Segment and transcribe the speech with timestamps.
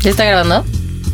[0.00, 0.64] ¿Ya está grabando?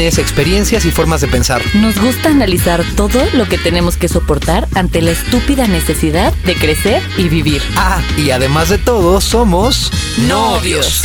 [0.00, 1.62] experiencias y formas de pensar.
[1.74, 7.02] Nos gusta analizar todo lo que tenemos que soportar ante la estúpida necesidad de crecer
[7.16, 7.62] y vivir.
[7.76, 9.90] Ah, y además de todo, somos
[10.28, 11.02] novios.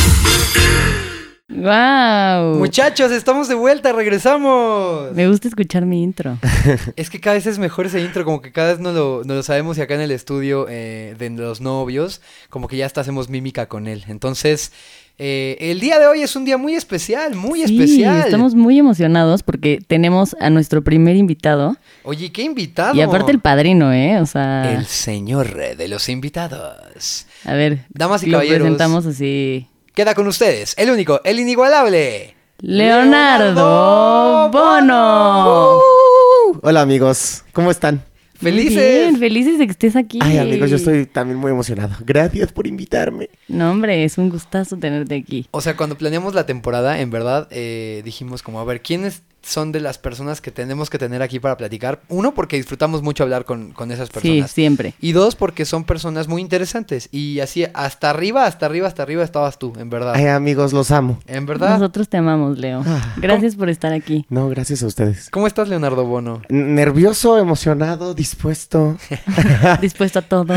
[1.48, 2.56] ¡Wow!
[2.56, 5.12] Muchachos, estamos de vuelta, regresamos.
[5.12, 6.38] Me gusta escuchar mi intro.
[6.96, 9.34] Es que cada vez es mejor ese intro, como que cada vez no lo, no
[9.34, 13.00] lo sabemos y acá en el estudio eh, de los novios, como que ya hasta
[13.00, 14.04] hacemos mímica con él.
[14.08, 14.72] Entonces,
[15.18, 18.18] eh, el día de hoy es un día muy especial, muy Sí, especial.
[18.24, 21.76] Estamos muy emocionados porque tenemos a nuestro primer invitado.
[22.04, 22.94] Oye, qué invitado.
[22.94, 24.20] Y aparte el padrino, ¿eh?
[24.20, 27.26] O sea, El señor de los invitados.
[27.44, 28.60] a ver, Damas y lo caballeros.
[28.60, 29.66] presentamos así.
[29.94, 32.34] Queda con ustedes, el único, el inigualable.
[32.60, 35.78] Leonardo Bono.
[35.78, 38.02] Uh, Hola amigos, ¿cómo están?
[38.40, 38.74] Muy Felices.
[38.76, 40.18] bien, felices de que estés aquí.
[40.22, 41.96] Ay amigos, yo estoy también muy emocionado.
[42.06, 43.30] Gracias por invitarme.
[43.48, 45.46] No, hombre, es un gustazo tenerte aquí.
[45.50, 49.72] O sea, cuando planeamos la temporada, en verdad, eh, dijimos como, a ver, ¿quiénes son
[49.72, 52.00] de las personas que tenemos que tener aquí para platicar?
[52.08, 54.50] Uno, porque disfrutamos mucho hablar con, con esas Sí, personas.
[54.50, 54.94] siempre.
[55.00, 57.08] Y dos, porque son personas muy interesantes.
[57.12, 60.12] Y así, hasta arriba, hasta arriba, hasta arriba estabas tú, en verdad.
[60.14, 61.18] Ay amigos, los amo.
[61.26, 61.70] En verdad.
[61.70, 62.82] Nosotros te amamos, Leo.
[62.86, 63.14] Ah.
[63.16, 64.26] Gracias por estar aquí.
[64.28, 65.30] No, gracias a ustedes.
[65.30, 66.42] ¿Cómo estás, Leonardo Bono?
[66.48, 68.96] Nervioso, emocionado, dispuesto.
[69.80, 70.54] Dispuesto a todo.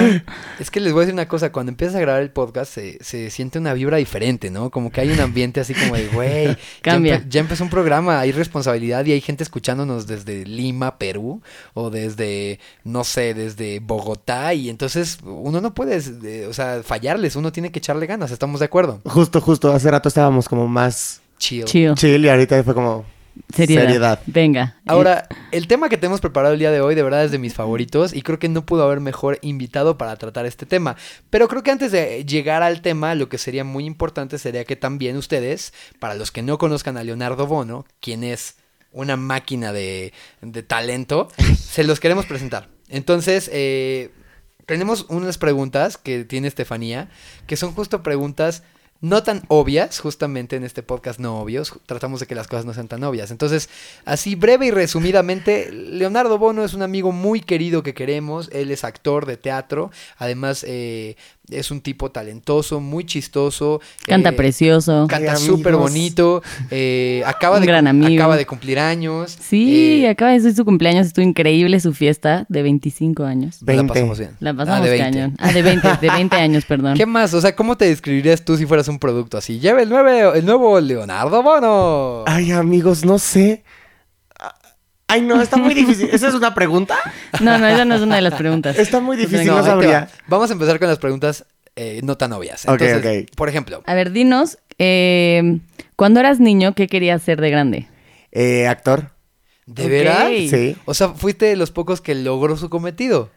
[0.59, 2.97] Es que les voy a decir una cosa, cuando empiezas a grabar el podcast se,
[3.03, 4.69] se siente una vibra diferente, ¿no?
[4.69, 7.19] Como que hay un ambiente así como de, güey, ya, Cambia.
[7.21, 11.41] empe- ya empezó un programa, hay responsabilidad y hay gente escuchándonos desde Lima, Perú,
[11.73, 17.35] o desde, no sé, desde Bogotá, y entonces uno no puede, eh, o sea, fallarles,
[17.35, 19.01] uno tiene que echarle ganas, ¿estamos de acuerdo?
[19.05, 21.95] Justo, justo, hace rato estábamos como más Chill.
[21.95, 23.03] Chill y ahorita fue como
[23.53, 23.81] Seriedad.
[23.81, 24.19] seriedad.
[24.25, 24.75] Venga.
[24.85, 27.53] Ahora, el tema que tenemos preparado el día de hoy de verdad es de mis
[27.53, 30.95] favoritos y creo que no pudo haber mejor invitado para tratar este tema.
[31.29, 34.75] Pero creo que antes de llegar al tema, lo que sería muy importante sería que
[34.75, 38.55] también ustedes, para los que no conozcan a Leonardo Bono, quien es
[38.91, 42.69] una máquina de, de talento, se los queremos presentar.
[42.89, 44.11] Entonces, eh,
[44.65, 47.09] tenemos unas preguntas que tiene Estefanía,
[47.47, 48.63] que son justo preguntas
[49.01, 52.73] no tan obvias, justamente en este podcast no obvios, tratamos de que las cosas no
[52.73, 53.31] sean tan obvias.
[53.31, 53.67] Entonces,
[54.05, 58.83] así breve y resumidamente, Leonardo Bono es un amigo muy querido que queremos, él es
[58.83, 61.15] actor de teatro, además eh,
[61.49, 63.81] es un tipo talentoso, muy chistoso.
[64.05, 65.07] Canta eh, precioso.
[65.09, 68.13] Canta súper bonito, eh, acaba, Un de, gran amigo.
[68.21, 69.37] acaba de cumplir años.
[69.41, 71.07] Sí, eh, acaba de ser su cumpleaños.
[71.07, 73.57] Estuvo increíble su fiesta de 25 años.
[73.61, 73.87] la 20.
[73.93, 74.31] pasamos bien.
[74.39, 75.03] La Ah, pasamos de 20.
[75.11, 75.35] cañón.
[75.39, 76.95] Ah, de 20, de 20 años, perdón.
[76.95, 77.33] ¿Qué más?
[77.33, 79.59] O sea, ¿cómo te describirías tú si fueras un producto así?
[79.59, 82.23] Lleva el, nueve, el nuevo Leonardo Bono.
[82.27, 83.63] Ay amigos, no sé.
[85.07, 86.09] Ay no, está muy difícil.
[86.11, 86.97] ¿Esa es una pregunta?
[87.41, 88.77] No, no, esa no es una de las preguntas.
[88.79, 89.99] Está muy difícil, No, sabría.
[90.01, 90.07] va.
[90.27, 92.65] Vamos a empezar con las preguntas eh, no tan obvias.
[92.65, 93.35] Ok, Entonces, ok.
[93.35, 95.59] Por ejemplo, A ver, dinos, eh,
[95.97, 97.87] cuando eras niño, ¿qué querías ser de grande?
[98.31, 99.11] Eh, actor.
[99.65, 99.89] ¿de Ok.
[99.89, 100.27] veras?
[100.49, 100.75] Sí.
[100.85, 103.29] O sea, fuiste de los pocos que logró su cometido.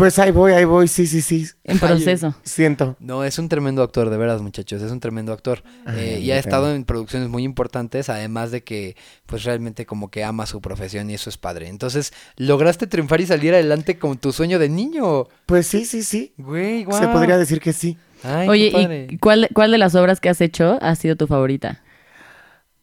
[0.00, 1.46] Pues ahí voy, ahí voy, sí, sí, sí.
[1.62, 2.34] En proceso.
[2.42, 2.96] Siento.
[3.00, 4.80] No, es un tremendo actor, de veras, muchachos.
[4.80, 5.62] Es un tremendo actor.
[5.84, 8.96] Ay, Eh, y ha estado en producciones muy importantes, además de que,
[9.26, 11.68] pues realmente como que ama su profesión y eso es padre.
[11.68, 15.26] Entonces, lograste triunfar y salir adelante con tu sueño de niño.
[15.44, 16.32] Pues sí, sí, sí.
[16.38, 17.12] Güey, Se guau.
[17.12, 17.98] podría decir que sí.
[18.22, 19.06] Ay, qué Oye, padre.
[19.10, 21.82] ¿y cuál, cuál de las obras que has hecho ha sido tu favorita?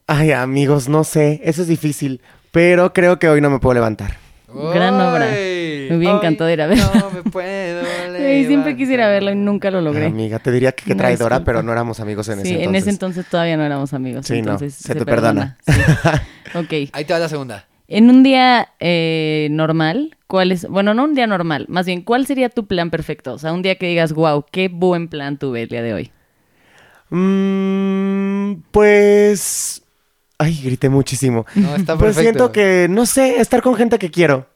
[0.05, 1.41] Ay, amigos, no sé.
[1.43, 2.21] Eso es difícil.
[2.51, 4.17] Pero creo que hoy no me puedo levantar.
[4.47, 5.27] Gran obra.
[5.89, 6.91] Me hubiera encantado ir a verla.
[6.95, 7.81] No me puedo
[8.17, 10.07] Ay, siempre quisiera verlo y nunca lo logré.
[10.07, 12.67] Amiga, te diría que Una traidora, pero no éramos amigos en sí, ese entonces.
[12.69, 14.25] en ese entonces todavía no éramos amigos.
[14.25, 15.57] Sí, no, entonces se te perdona.
[15.67, 15.73] Sí.
[16.57, 16.89] ok.
[16.93, 17.65] Ahí te va la segunda.
[17.89, 20.67] En un día eh, normal, ¿cuál es?
[20.67, 23.33] Bueno, no un día normal, más bien, ¿cuál sería tu plan perfecto?
[23.33, 26.11] O sea, un día que digas, wow, qué buen plan tuve el día de hoy.
[27.09, 29.81] Mm, pues...
[30.39, 31.45] Ay, grité muchísimo.
[31.55, 32.21] No, está Pues perfecto.
[32.21, 34.47] siento que, no sé, estar con gente que quiero.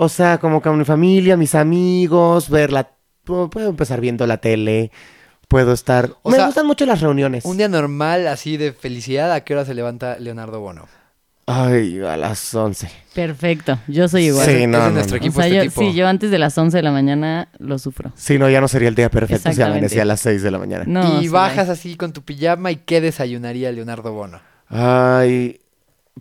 [0.00, 2.88] O sea, como con mi familia, mis amigos, ver la...
[3.26, 4.92] pu- Puedo empezar viendo la tele,
[5.48, 6.10] puedo estar...
[6.22, 7.44] O Me sea, gustan mucho las reuniones.
[7.44, 10.86] Un día normal, así de felicidad, ¿a qué hora se levanta Leonardo Bono?
[11.46, 12.88] Ay, a las 11.
[13.14, 14.46] Perfecto, yo soy igual.
[14.46, 15.22] Sí, no, no, nuestro no.
[15.22, 15.80] O equipo sea, este yo, tipo.
[15.80, 18.12] sí, yo antes de las 11 de la mañana lo sufro.
[18.14, 20.58] Sí, no, ya no sería el día perfecto si amanecía a las 6 de la
[20.58, 20.84] mañana.
[20.86, 24.40] No, y sí, bajas así con tu pijama y ¿qué desayunaría Leonardo Bono?
[24.68, 25.58] Ay,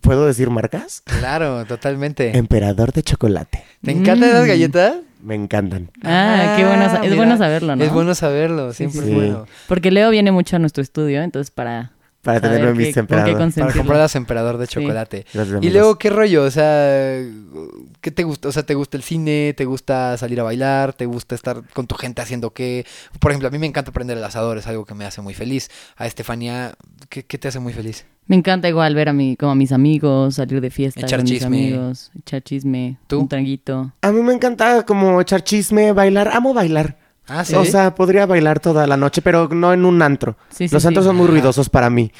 [0.01, 1.01] ¿puedo decir marcas?
[1.05, 2.37] Claro, totalmente.
[2.37, 3.63] Emperador de chocolate.
[3.83, 4.47] ¿Te encantan esas Mm.
[4.47, 4.95] galletas?
[5.23, 5.89] Me encantan.
[6.03, 6.85] Ah, qué bueno.
[6.85, 7.83] Es mira, bueno saberlo, ¿no?
[7.83, 9.09] Es bueno saberlo, siempre sí.
[9.09, 9.45] es bueno.
[9.67, 11.91] Porque Leo viene mucho a nuestro estudio, entonces para...
[12.27, 13.31] Para saber tenerlo en qué- mis con qué emperador.
[13.33, 13.81] Para consentirlo.
[13.81, 15.25] comprarlas emperador de chocolate.
[15.33, 15.73] Gracias, Y amigos.
[15.73, 16.43] luego, ¿qué rollo?
[16.43, 17.21] O sea,
[18.01, 18.47] ¿qué te gusta?
[18.47, 19.53] O sea, ¿te gusta el cine?
[19.57, 20.93] ¿Te gusta salir a bailar?
[20.93, 22.85] ¿Te gusta estar con tu gente haciendo qué?
[23.19, 25.33] Por ejemplo, a mí me encanta prender el asador, es algo que me hace muy
[25.33, 25.69] feliz.
[25.95, 26.73] A Estefanía,
[27.09, 28.05] ¿qué, qué te hace muy feliz?
[28.27, 31.23] Me encanta igual ver a mi, como a mis amigos, salir de fiesta Echar con
[31.29, 31.45] mis chisme.
[31.47, 33.21] amigos, echar chisme, ¿Tú?
[33.21, 33.93] un tranguito.
[34.01, 36.29] A mí me encanta como echar chisme, bailar.
[36.33, 36.97] Amo bailar.
[37.27, 37.55] Ah, sí.
[37.55, 40.37] O sea, podría bailar toda la noche, pero no en un antro.
[40.49, 42.11] Sí, sí, Los antros son muy ruidosos para mí.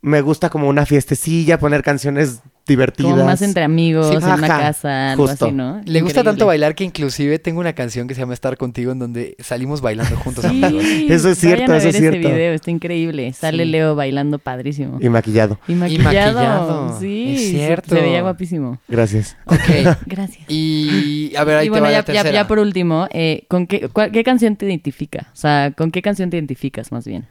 [0.00, 3.12] Me gusta como una fiestecilla, poner canciones divertidas.
[3.12, 5.46] Como más entre amigos, Sí, en una casa, algo justo.
[5.46, 5.80] así, ¿no?
[5.84, 8.98] Le gusta tanto bailar que inclusive tengo una canción que se llama Estar Contigo en
[9.00, 10.82] donde salimos bailando juntos, amigos.
[10.84, 12.18] Sí, Eso es cierto, vayan a eso es cierto.
[12.28, 13.32] video, está increíble.
[13.32, 13.70] Sale Sí.
[13.70, 14.98] Leo bailando padrísimo.
[15.00, 15.58] Y maquillado.
[15.66, 16.34] Y maquillado.
[16.34, 17.94] maquillado, Sí, es se- cierto.
[17.94, 18.78] Se veía guapísimo.
[18.88, 19.36] Gracias.
[19.46, 19.58] Ok.
[20.06, 20.44] Gracias.
[20.48, 22.32] Y a ver, ahí y te bueno, va ya, la ya, tercera.
[22.32, 25.28] ya por último, eh, ¿con qué, cuál- qué canción te identifica?
[25.32, 27.26] O sea, ¿con qué canción te identificas más bien?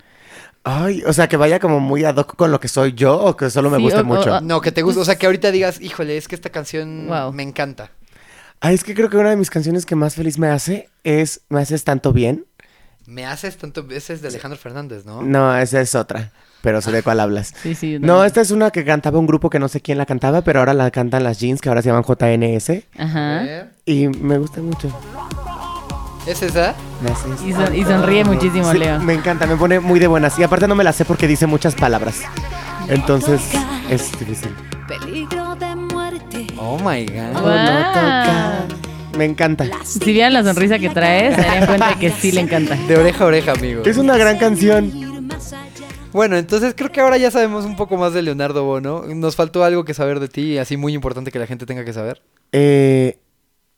[0.63, 3.35] Ay, o sea, que vaya como muy ad hoc con lo que soy yo o
[3.35, 4.35] que solo me Sí, guste o- mucho.
[4.37, 7.07] o- No, que te gusta, o sea, que ahorita digas, híjole, es que esta canción
[7.07, 7.33] Wow.
[7.33, 7.91] me encanta.
[8.59, 11.41] Ay, es que creo que una de mis canciones que más feliz me hace es
[11.49, 12.45] Me haces tanto bien.
[13.07, 15.23] Me haces tanto, ese es de Alejandro Fernández, ¿no?
[15.23, 16.31] No, esa es otra.
[16.61, 17.55] Pero sé de cuál hablas.
[17.63, 17.97] Sí, sí.
[17.99, 20.59] No, esta es una que cantaba un grupo que no sé quién la cantaba, pero
[20.59, 22.83] ahora la cantan las jeans, que ahora se llaman JNS.
[22.99, 23.67] Ajá.
[23.85, 24.89] Y me gusta mucho.
[26.31, 26.73] ¿Es esa?
[27.45, 28.99] Y, son- y sonríe muchísimo, Sí, Leo.
[29.01, 30.37] me encanta, me pone muy de buenas.
[30.39, 32.21] Y aparte no me la sé porque dice muchas palabras.
[32.87, 33.41] Entonces
[33.89, 34.55] es difícil.
[34.87, 36.47] Peligro de muerte.
[36.57, 37.33] Oh my god.
[37.41, 37.49] Wow.
[37.51, 38.63] No toca.
[39.17, 39.65] Me encanta.
[39.83, 42.75] Si vieran la sonrisa que trae, se darían cuenta que sí le encanta.
[42.75, 43.83] De oreja a oreja, amigo.
[43.85, 44.85] Es una gran canción.
[44.95, 45.85] Ir más allá.
[46.13, 49.03] Bueno, entonces creo que ahora ya sabemos un poco más de Leonardo Bono.
[49.07, 51.91] Nos faltó algo que saber de ti, así muy importante que la gente tenga que
[51.93, 52.21] saber.
[52.53, 53.17] Eh,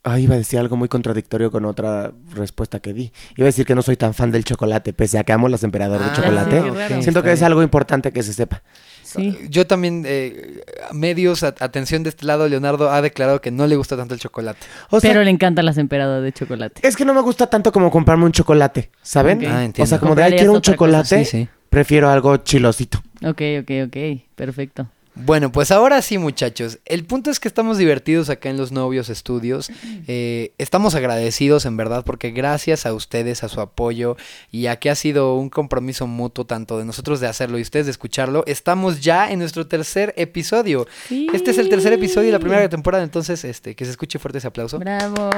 [0.04, 3.12] ay, iba a decir algo muy contradictorio con otra respuesta que di.
[3.38, 5.64] Iba a decir que no soy tan fan del chocolate, pese a que amo los
[5.64, 6.58] emperadores Ah, de chocolate.
[6.62, 7.02] sí, qué raro.
[7.02, 8.62] Siento que es algo importante que se sepa.
[9.04, 9.38] Sí.
[9.48, 13.76] Yo también, eh, medios, a- atención de este lado, Leonardo ha declarado que no le
[13.76, 14.60] gusta tanto el chocolate.
[14.90, 16.86] O sea, Pero le encantan las emperadoras de chocolate.
[16.88, 19.40] es que no me gusta tanto como comprarme un chocolate, ¿saben?
[19.46, 19.84] Ah, entiendo.
[19.84, 21.48] O sea, como de, ay, quiero un chocolate, Sí, sí.
[21.70, 23.04] prefiero algo chilosito.
[23.24, 23.98] Ok, ok, ok.
[24.36, 24.88] Perfecto.
[25.16, 26.80] Bueno, pues ahora sí, muchachos.
[26.86, 29.72] El punto es que estamos divertidos acá en los novios estudios.
[30.06, 34.18] Eh, estamos agradecidos, en verdad, porque gracias a ustedes, a su apoyo
[34.52, 37.86] y a que ha sido un compromiso mutuo tanto de nosotros de hacerlo y ustedes
[37.86, 40.88] de escucharlo, estamos ya en nuestro tercer episodio.
[41.08, 41.28] Sí.
[41.34, 44.40] Este es el tercer episodio de la primera temporada, entonces, este, que se escuche fuerte
[44.40, 44.78] ese aplauso.
[44.80, 45.30] Bravo.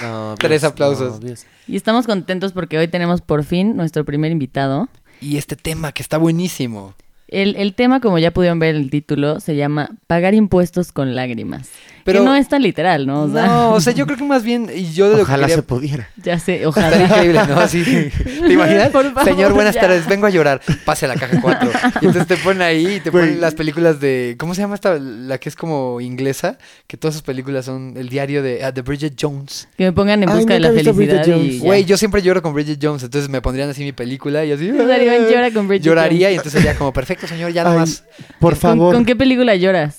[0.00, 1.20] No, Tres aplausos.
[1.66, 4.88] Y estamos contentos porque hoy tenemos por fin nuestro primer invitado.
[5.20, 6.94] Y este tema que está buenísimo.
[7.32, 11.14] El, el tema, como ya pudieron ver en el título, se llama Pagar impuestos con
[11.14, 11.70] lágrimas.
[12.04, 13.22] Pero- que no es tan literal, ¿no?
[13.22, 15.46] O sea, No, o sea, yo creo que más bien, y yo de lo Ojalá
[15.46, 15.66] que se quería...
[15.66, 16.08] pudiera.
[16.16, 17.02] ya sé, Estaría ojalá.
[17.04, 17.60] increíble, ¿no?
[17.60, 17.82] Así.
[18.46, 18.90] ¿Te imaginas?
[18.90, 19.80] Por favor, Señor, buenas ya.
[19.82, 20.60] tardes, vengo a llorar.
[20.84, 21.70] Pase a la caja 4.
[22.00, 24.36] Y entonces te ponen ahí y te ponen las películas de.
[24.38, 24.98] ¿Cómo se llama esta?
[24.98, 26.58] La que es como inglesa.
[26.86, 29.68] Que todas sus películas son el diario de, ah, de Bridget Jones.
[29.76, 31.58] Que me pongan en Ay, busca de nunca la felicidad y.
[31.60, 33.02] Güey, yo siempre lloro con Bridget Jones.
[33.02, 34.70] Entonces me pondrían así mi película y así.
[34.70, 36.38] O sea, Iván llora con Bridget Lloraría y Jones.
[36.38, 38.04] entonces sería como, perfecto, señor, ya Ay, nomás.
[38.40, 38.94] por ¿Con- favor.
[38.94, 39.98] ¿Con, qué película lloras?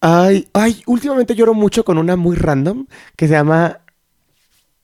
[0.00, 3.80] Ay, ay, últimamente lloro mucho con una muy random que se llama.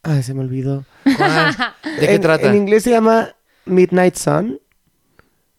[0.03, 0.85] Ay, se me olvidó.
[1.17, 1.57] ¿Cuál?
[2.01, 2.49] ¿De qué En- trata?
[2.49, 4.61] En inglés se llama Midnight Sun.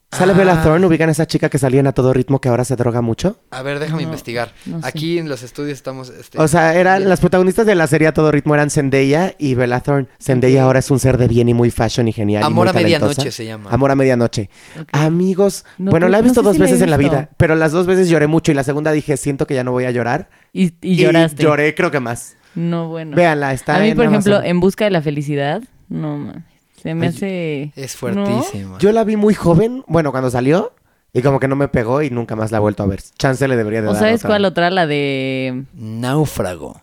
[0.10, 0.36] Sale Ah.
[0.38, 2.78] Bella Thorne, ubican a esa chica que salía en a todo ritmo que ahora se
[2.78, 3.42] droga mucho.
[3.52, 4.54] A ver, déjame No, investigar.
[4.66, 4.88] no sé.
[4.88, 6.10] Aquí en los estudios estamos.
[6.10, 7.10] Este, O sea, eran bien.
[7.10, 10.08] las protagonistas de la serie a todo ritmo eran Zendaya y Bella Thorne.
[10.22, 12.42] Zendaya ahora es un ser de bien y muy fashion y genial.
[12.42, 13.06] y Amor muy a talentosa.
[13.08, 13.70] medianoche se llama.
[13.70, 14.50] Amor a medianoche.
[14.94, 17.56] Amigos, No, bueno, la he no visto sé dos si veces en la vida, pero
[17.56, 19.92] las dos veces lloré mucho y la segunda dije, siento que ya no voy a
[19.92, 20.30] llorar.
[20.54, 21.44] Y, y lloraste.
[21.44, 22.38] lloré, creo que más.
[22.56, 23.16] No, bueno.
[23.16, 24.42] Véanla, está a mí, en por ejemplo.
[24.42, 26.44] En Busca de la Felicidad, no, mames,
[26.88, 27.72] se me Ay, hace...
[27.76, 28.00] Es ¿No?
[28.00, 28.78] fuertísimo.
[28.80, 30.74] Yo la vi muy joven, bueno, cuando salió,
[31.14, 33.02] y como que no me pegó y nunca más la he vuelto a ver.
[33.18, 34.28] Chance le debería de ¿O dar sabes otra.
[34.30, 34.70] cuál otra?
[34.70, 35.64] La de...
[35.74, 36.82] Náufrago.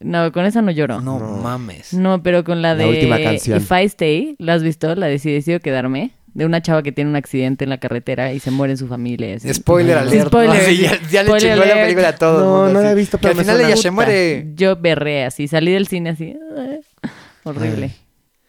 [0.00, 1.00] No, con esa no lloro.
[1.00, 1.36] No, No.
[1.36, 1.94] mames.
[1.94, 3.58] No, pero con la La de última canción.
[3.58, 4.94] If I Stay, ¿la has visto?
[4.96, 6.10] La de Si decido quedarme.
[6.34, 8.88] De una chava que tiene un accidente en la carretera y se muere en su
[8.88, 9.36] familia.
[9.36, 9.54] así.
[9.54, 10.26] Spoiler Sí, alert.
[10.28, 10.60] spoiler, ¿no?
[10.62, 10.82] Sí, sí.
[10.82, 11.80] ya, ya le Spoiler chingó la alert.
[11.82, 13.76] película a todo el No, mundo, no la he visto, Que pero al final ella
[13.76, 14.46] se muere.
[14.56, 16.36] Yo berré así, salí del cine así.
[17.44, 17.84] Horrible.
[17.86, 18.03] Ay.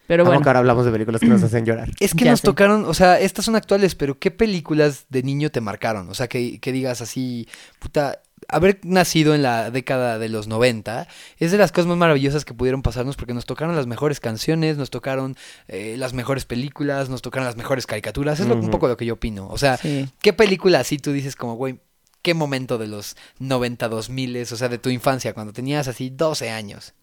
[0.07, 1.89] Pero Amo bueno, que ahora hablamos de películas que nos hacen llorar.
[1.99, 2.45] Es que Ya nos sé.
[2.47, 6.09] tocaron, o sea, estas son actuales, pero ¿qué películas de niño te marcaron?
[6.09, 7.47] O sea, que, que digas así,
[7.79, 11.07] puta, haber nacido en la década de los 90
[11.39, 14.77] es de las cosas más maravillosas que pudieron pasarnos porque nos tocaron las mejores canciones,
[14.77, 15.35] nos tocaron
[15.67, 18.39] eh, las mejores películas, nos tocaron las mejores caricaturas.
[18.39, 19.47] Es lo- un poco lo que yo opino.
[19.47, 20.07] O sea, Sí.
[20.21, 21.79] ¿qué película así tú dices como, güey,
[22.21, 26.51] qué momento de los 90, 2000, o sea, de tu infancia, cuando tenías así 12
[26.51, 26.93] años?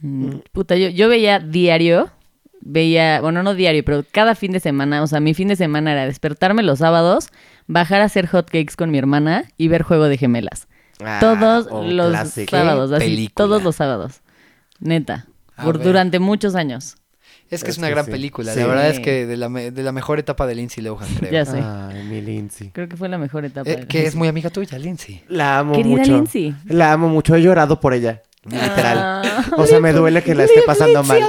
[0.00, 2.10] Mm, Puta, yo, yo veía diario,
[2.60, 5.92] veía, bueno, no diario, pero cada fin de semana, o sea, mi fin de semana
[5.92, 7.28] era despertarme los sábados,
[7.66, 10.68] bajar a hacer hotcakes con mi hermana y ver Juego de Gemelas.
[11.04, 12.12] Ah, todos un los
[12.48, 13.34] sábados, así, película?
[13.34, 14.20] todos los sábados.
[14.80, 15.26] Neta,
[15.56, 15.86] A por ver.
[15.86, 16.96] durante muchos años.
[17.50, 18.10] Es que es, Es una que gran sí.
[18.10, 18.52] película.
[18.54, 18.60] Sí.
[18.60, 21.30] La verdad es que de la, me- de la mejor etapa de Lindsay Lohan, creo.
[21.30, 21.60] Ya sé.
[21.62, 22.70] Ay, mi Lindsay.
[22.70, 23.68] Creo que fue la mejor etapa.
[23.70, 25.22] Eh, de que es muy amiga tuya, Lindsay.
[25.28, 26.12] La amo Querida mucho.
[26.12, 26.54] Lindsay.
[26.66, 27.34] La amo mucho.
[27.36, 28.22] He llorado por ella.
[28.44, 28.98] Literal.
[28.98, 29.44] Ah.
[29.56, 31.22] O sea, me duele que la esté pasando mal.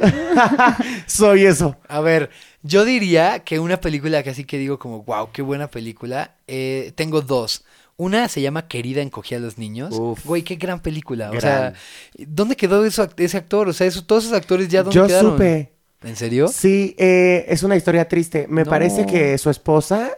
[1.06, 1.76] Soy eso.
[1.88, 2.30] A ver,
[2.62, 6.34] yo diría que una película que así que digo como, wow, qué buena película.
[6.46, 7.64] eh, tengo dos.
[7.96, 9.94] Una se llama Querida encogía a los niños.
[9.98, 10.24] Uf.
[10.24, 11.30] Güey, qué gran película.
[11.36, 11.74] O sea,
[12.16, 13.68] ¿dónde quedó eso, ese actor?
[13.68, 15.32] O sea, eso- todos esos actores ya dónde Yo quedaron.
[15.32, 15.72] supe.
[16.02, 16.48] ¿En serio?
[16.48, 18.46] Sí, eh, es una historia triste.
[18.48, 18.70] Me No.
[18.70, 20.12] parece que su esposa.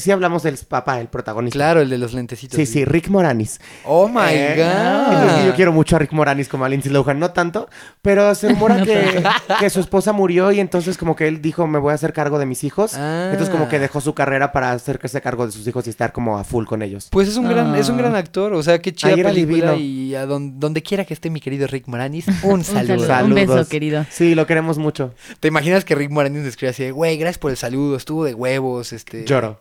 [0.00, 1.56] Sí, hablamos del papá, el protagonista.
[1.58, 2.56] Claro, el de los lentecitos.
[2.56, 3.60] Sí, sí, Rick Moranis.
[3.84, 5.46] Oh my Eh, god.
[5.46, 7.68] Yo quiero mucho a Rick Moranis como a Lindsay Lohan, no tanto,
[8.02, 9.22] pero se rumora No que,
[9.60, 12.38] que su esposa murió y entonces como que él dijo, me voy a hacer cargo
[12.38, 12.94] de mis hijos.
[12.94, 13.28] Ah.
[13.32, 16.38] Entonces como que dejó su carrera para hacerse cargo de sus hijos y estar como
[16.38, 17.08] a full con ellos.
[17.10, 18.18] Pues es un gran, es un gran Ah.
[18.18, 21.66] actor, o sea, qué chida película y a don- donde quiera que esté mi querido
[21.66, 23.06] Rick Moranis, un Un saludo.
[23.06, 23.28] saludo.
[23.28, 24.04] Un beso, querido.
[24.10, 25.14] Sí, lo queremos mucho.
[25.40, 28.34] ¿Te imaginas que Rick Moranis escribe así, de, güey, gracias por el saludo, estuvo de
[28.34, 29.24] huevos, este...
[29.24, 29.58] Lloro.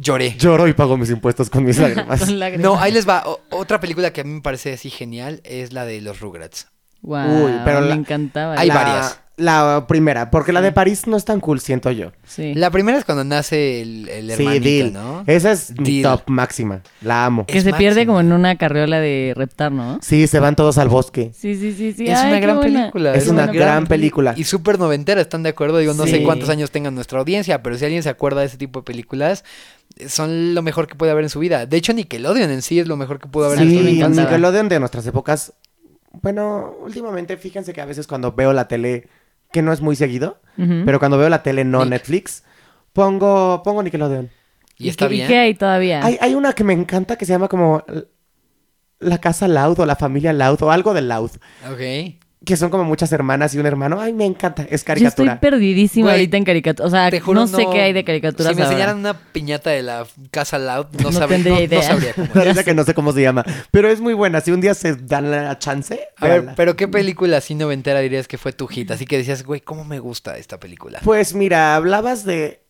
[0.00, 0.36] Lloré.
[0.38, 2.20] Lloro y pago mis impuestos con mis lágrimas.
[2.20, 2.64] Con lágrimas.
[2.64, 3.22] No, ahí les va.
[3.26, 6.68] O- otra película que a mí me parece así genial es la de los Rugrats.
[7.02, 8.54] Guau, Uy, pero me la- encantaba.
[8.58, 9.20] Hay La- varias.
[9.36, 12.10] La primera, porque la de París no es tan cool, siento yo.
[12.26, 12.54] Sí.
[12.56, 14.92] La primera es cuando nace el, el Sí, hermanito, Deal.
[14.92, 15.22] ¿no?
[15.28, 16.80] Esa es mi top máxima.
[17.02, 17.46] La amo.
[17.46, 20.00] Que es se pierde como en una carriola de reptar, ¿no?
[20.02, 21.30] Sí, se van todos al bosque.
[21.36, 22.08] Sí, sí, sí, sí.
[22.08, 22.80] Es Ay, una gran buena.
[22.80, 23.14] película.
[23.14, 24.34] Es una gran película.
[24.36, 25.78] Y súper noventera, ¿están de acuerdo?
[25.78, 26.24] Digo, no sé Sí.
[26.24, 29.44] cuántos años tenga nuestra audiencia, pero si alguien se acuerda de ese tipo de películas,
[30.08, 31.64] son lo mejor que puede haber en su vida.
[31.64, 33.86] De hecho, Nickelodeon en sí es lo mejor que pudo haber en su me Sí,
[33.94, 34.08] vida.
[34.08, 35.52] Nickelodeon de nuestras épocas.
[36.22, 39.08] Bueno, últimamente fíjense que a veces cuando veo la tele,
[39.52, 41.90] que no es muy seguido, pero cuando veo la tele no Nick.
[41.90, 42.44] Netflix,
[42.92, 44.30] pongo, pongo Nickelodeon.
[44.76, 45.28] Y está qué- bien.
[45.28, 46.04] qué hay todavía?
[46.04, 47.84] Hay, hay una que me encanta que se llama como
[49.00, 51.30] La Casa Loud o La Familia Loud o algo de Loud,
[51.70, 52.17] Ok.
[52.44, 54.00] Que son como muchas hermanas y un hermano.
[54.00, 55.40] Ay, me encanta, es Yo estoy caricatura.
[55.40, 56.86] perdidísima Güey, ahorita en caricatura.
[56.86, 58.72] O sea, Te juro, no sé qué hay de caricaturas Si me ahora.
[58.74, 61.82] enseñaran una piñata de la Casa Loud, no, No sabría, tendría no- no idea.
[61.82, 62.46] sabría cómo La es.
[62.46, 64.40] verdad que no sé cómo se llama, pero es muy buena.
[64.40, 66.54] Si un día se dan la chance, A ver, véanla.
[66.54, 68.90] pero ¿qué película así noventera dirías que fue tu hit?
[68.92, 71.00] Así que decías, güey, ¿cómo me gusta esta película?
[71.04, 72.62] Pues mira, hablabas de,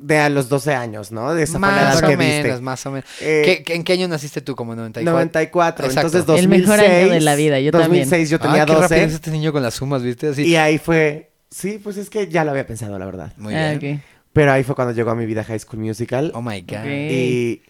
[0.00, 1.34] de a los 12 años, ¿no?
[1.34, 2.60] De esa Más edad o que menos, diste.
[2.62, 3.08] más o menos.
[3.20, 4.54] Eh, ¿Qué, qué- en qué año naciste tú?
[4.54, 5.12] ¿Como 94?
[5.12, 6.06] 94, Exacto.
[6.06, 6.52] entonces 2006.
[6.54, 8.04] El mejor año de la vida, yo también.
[8.04, 10.28] 2006 yo tenía Ah, qué rápido 12 es este niño con las sumas, ¿viste?
[10.28, 10.42] Así.
[10.46, 11.30] y ahí fue...
[11.50, 13.32] Sí, pues es que ya lo había pensado, la verdad.
[13.38, 13.96] Muy Ah, bien.
[13.96, 14.02] ok.
[14.34, 16.30] Pero ahí fue cuando llegó a mi vida High School Musical.
[16.34, 16.84] Oh my God.
[16.86, 17.62] Y...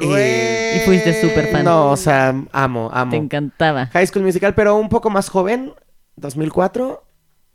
[0.00, 1.64] Y fuiste súper fan.
[1.64, 3.10] No, o sea, amo, amo.
[3.10, 3.86] Te encantaba.
[3.92, 5.72] High School Musical, pero un poco más joven,
[6.16, 7.05] 2004,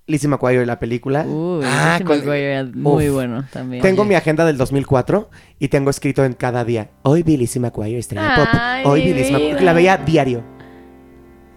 [0.07, 1.23] Lizzie McGuire la película.
[1.23, 3.13] Uy, Ah, Lizzie con- McGuire muy Uf.
[3.13, 3.81] bueno también.
[3.81, 4.09] Tengo Oye.
[4.09, 5.29] mi agenda del 2004
[5.59, 6.89] y tengo escrito en cada día.
[7.03, 8.91] Hoy vi Lizzie McGuire, estrella de Ay, pop.
[8.91, 9.61] Hoy vi Lizzie McGuire.
[9.61, 10.43] La veía diario.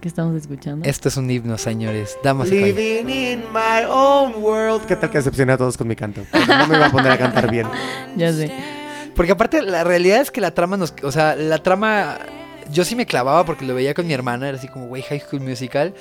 [0.00, 0.86] ¿Qué estamos escuchando?
[0.86, 2.18] Esto es un himno, señores.
[2.22, 2.76] Damas y caballeros.
[2.78, 4.84] Living in my own world.
[4.84, 6.20] ¿Qué tal que decepcioné a todos con mi canto?
[6.46, 7.66] No me iba a poner a cantar bien.
[8.16, 8.52] Ya sé.
[9.16, 10.92] Porque aparte, la realidad es que la trama nos...
[11.02, 12.18] O sea, la trama...
[12.72, 14.48] Yo sí me clavaba porque lo veía con mi hermana.
[14.48, 15.94] Era así como, güey, High School Musical.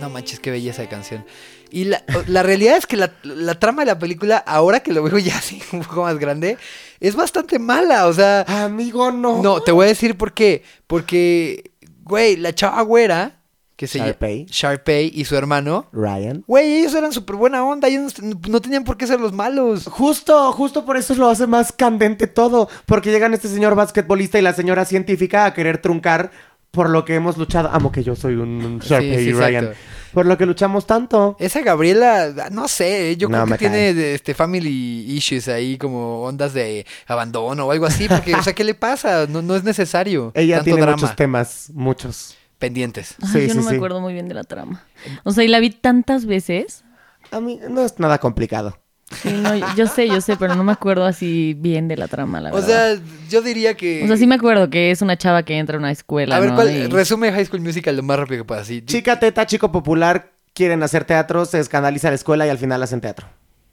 [0.00, 1.24] No manches, qué belleza de canción.
[1.70, 5.02] Y la, la realidad es que la, la trama de la película, ahora que lo
[5.02, 6.56] veo ya así un poco más grande,
[7.00, 8.06] es bastante mala.
[8.06, 9.42] O sea, Amigo, no.
[9.42, 10.62] no, te voy a decir por qué.
[10.86, 11.72] Porque,
[12.04, 13.34] güey, la chava güera,
[13.76, 14.46] que se llama Sharpay.
[14.46, 16.42] Sharpay y su hermano, Ryan.
[16.48, 17.86] güey, ellos eran súper buena onda.
[17.86, 19.86] Ellos no, no tenían por qué ser los malos.
[19.86, 22.68] Justo, justo por eso lo hace más candente todo.
[22.86, 26.30] Porque llegan este señor basquetbolista y la señora científica a querer truncar
[26.70, 27.70] por lo que hemos luchado.
[27.72, 29.64] Amo que yo soy un, un Sharpay Sí, Ryan.
[29.64, 29.82] exacto.
[30.12, 31.36] Por lo que luchamos tanto.
[31.38, 34.14] Esa Gabriela, no sé, yo No, creo que tiene cae.
[34.14, 38.64] este family issues ahí, como ondas de abandono o algo así, porque, o sea, ¿qué
[38.64, 39.26] le pasa?
[39.28, 40.32] No, no es necesario.
[40.34, 40.96] Ella tanto tiene drama.
[40.96, 42.36] muchos temas, muchos.
[42.58, 43.16] pendientes.
[43.22, 44.82] Ay, Sí, yo sí, no me acuerdo muy bien de la trama.
[45.24, 46.84] O sea, y la vi tantas veces.
[47.30, 48.78] A mí no es nada complicado.
[49.22, 52.40] Sí, no, yo sé, yo sé, pero no me acuerdo así bien de la trama,
[52.40, 52.96] la O verdad.
[52.96, 54.04] sea, yo diría que...
[54.04, 56.40] O sea, sí me acuerdo que es una chava que entra a una escuela, A
[56.40, 56.54] ver, ¿no?
[56.56, 56.70] ¿cuál?
[56.70, 58.66] Y- Resume High School Musical lo más rápido que puedas.
[58.66, 62.82] Sí, Chica teta, chico popular, quieren hacer teatro, se escandaliza la escuela y al final
[62.82, 63.26] hacen teatro.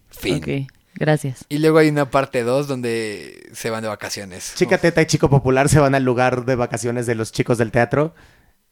[0.10, 0.38] fin.
[0.38, 0.72] Ok.
[0.98, 1.44] Gracias.
[1.50, 4.54] Y luego hay una parte 2 donde se van de vacaciones.
[4.56, 7.72] Chica Teta y Chico Popular se van al lugar de vacaciones de los chicos del
[7.72, 8.16] teatro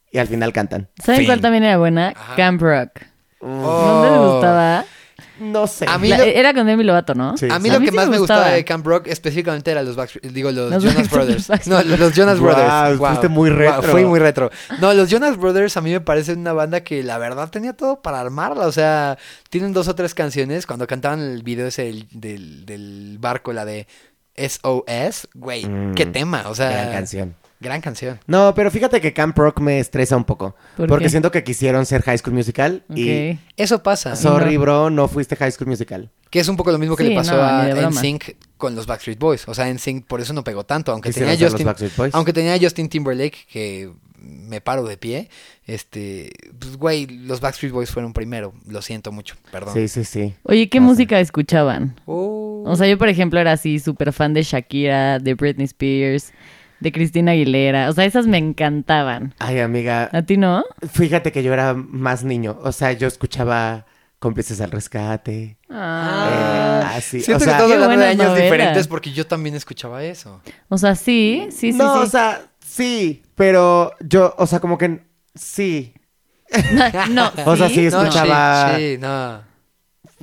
[0.09, 0.87] y al final cantan.
[1.03, 1.27] ¿Saben Fin.
[1.27, 2.13] cuál también era buena?
[2.15, 2.35] Ajá.
[2.37, 2.91] Camp Rock.
[3.41, 3.47] Oh.
[3.49, 4.85] ¿Dónde les gustaba?
[5.51, 5.85] No sé.
[5.87, 7.37] A mí La- lo- Era con Demi Lovato, ¿no?
[7.37, 7.47] Sí.
[7.51, 8.55] A mí lo mí que sí más me gustaba gustaba.
[8.55, 11.67] de Camp Rock específicamente eran los Backstreet, digo los, Los Jonas Brothers.
[11.67, 12.97] No, los Jonas Brothers.
[12.97, 13.83] fuiste muy retro.
[13.83, 14.49] fui muy retro.
[14.79, 18.01] No, los Jonas Brothers a mí me parece una banda que la verdad tenía todo
[18.01, 18.67] para armarla.
[18.67, 19.17] O sea,
[19.49, 20.65] tienen dos o tres canciones.
[20.65, 23.87] Cuando cantaban el video ese del, del, del barco, la de
[24.35, 25.93] SOS, güey, Mm.
[25.95, 26.43] qué tema.
[26.47, 27.35] O sea, Gran canción.
[27.63, 28.19] Gran canción.
[28.27, 30.55] No, pero fíjate que Camp Rock me estresa un poco.
[30.75, 31.09] ¿Por porque qué?
[31.09, 33.39] siento que quisieron ser High School Musical y...
[33.55, 34.17] Eso pasa.
[34.17, 36.11] Sorry, bro, no fuiste High School Musical.
[36.29, 37.89] Que es un poco lo mismo que Sí, le pasó no, a.
[37.89, 39.47] NSYNC con los Backstreet Boys.
[39.47, 42.13] O sea, NSYNC por eso no pegó tanto, aunque tenía Justin, Backstreet Boys.
[42.15, 45.29] aunque tenía Justin Timberlake que me paro de pie.
[45.65, 48.53] Este, pues güey, los Backstreet Boys fueron primero.
[48.67, 49.73] Lo siento mucho, perdón.
[49.73, 50.33] Sí, sí, sí.
[50.43, 51.99] Oye, ¿qué música escuchaban?
[52.05, 52.63] Oh.
[52.65, 56.31] O sea, yo, por ejemplo, era así súper fan de Shakira, de Britney Spears,
[56.83, 57.89] de Cristina Aguilera.
[57.89, 59.33] O sea, esas me encantaban.
[59.39, 60.63] Ay, amiga, ¿A ti no?
[60.91, 62.59] fíjate que yo era más niño.
[62.61, 63.85] O sea, yo escuchaba
[64.19, 65.57] Cómplices al Rescate.
[65.69, 66.81] Ah.
[66.83, 67.21] eh, así.
[67.21, 70.41] Siento o que sea, estamos Qué hablando de años diferentes porque yo también escuchaba eso.
[70.69, 71.77] O sea, sí, sí, sí.
[71.77, 71.99] no, sí.
[72.03, 75.01] o sea, sí, pero yo, o sea, como que
[75.35, 75.93] sí.
[77.09, 78.75] no, O sea, sí, No, escuchaba.
[78.77, 79.52] sí, sí, no.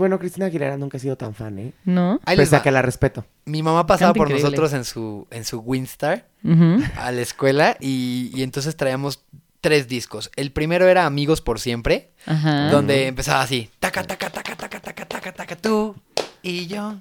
[0.01, 1.73] Bueno, Cristina Aguilera nunca he sido tan fan, ¿eh?
[1.85, 2.19] ¿No?
[2.25, 3.27] Ahí les Pese a que la respeto.
[3.45, 4.51] Mi mamá pasaba Canta por increíble.
[4.51, 6.83] nosotros en su, en su Winstar Ujú.
[6.97, 9.23] a la escuela y, y entonces traíamos
[9.61, 10.31] tres discos.
[10.37, 12.13] El primero era Amigos por Siempre.
[12.25, 12.71] Ajá.
[12.71, 15.95] Donde empezaba así, taca, taca, taca, taca, taca, taca, taca, tú
[16.43, 16.95] y yo,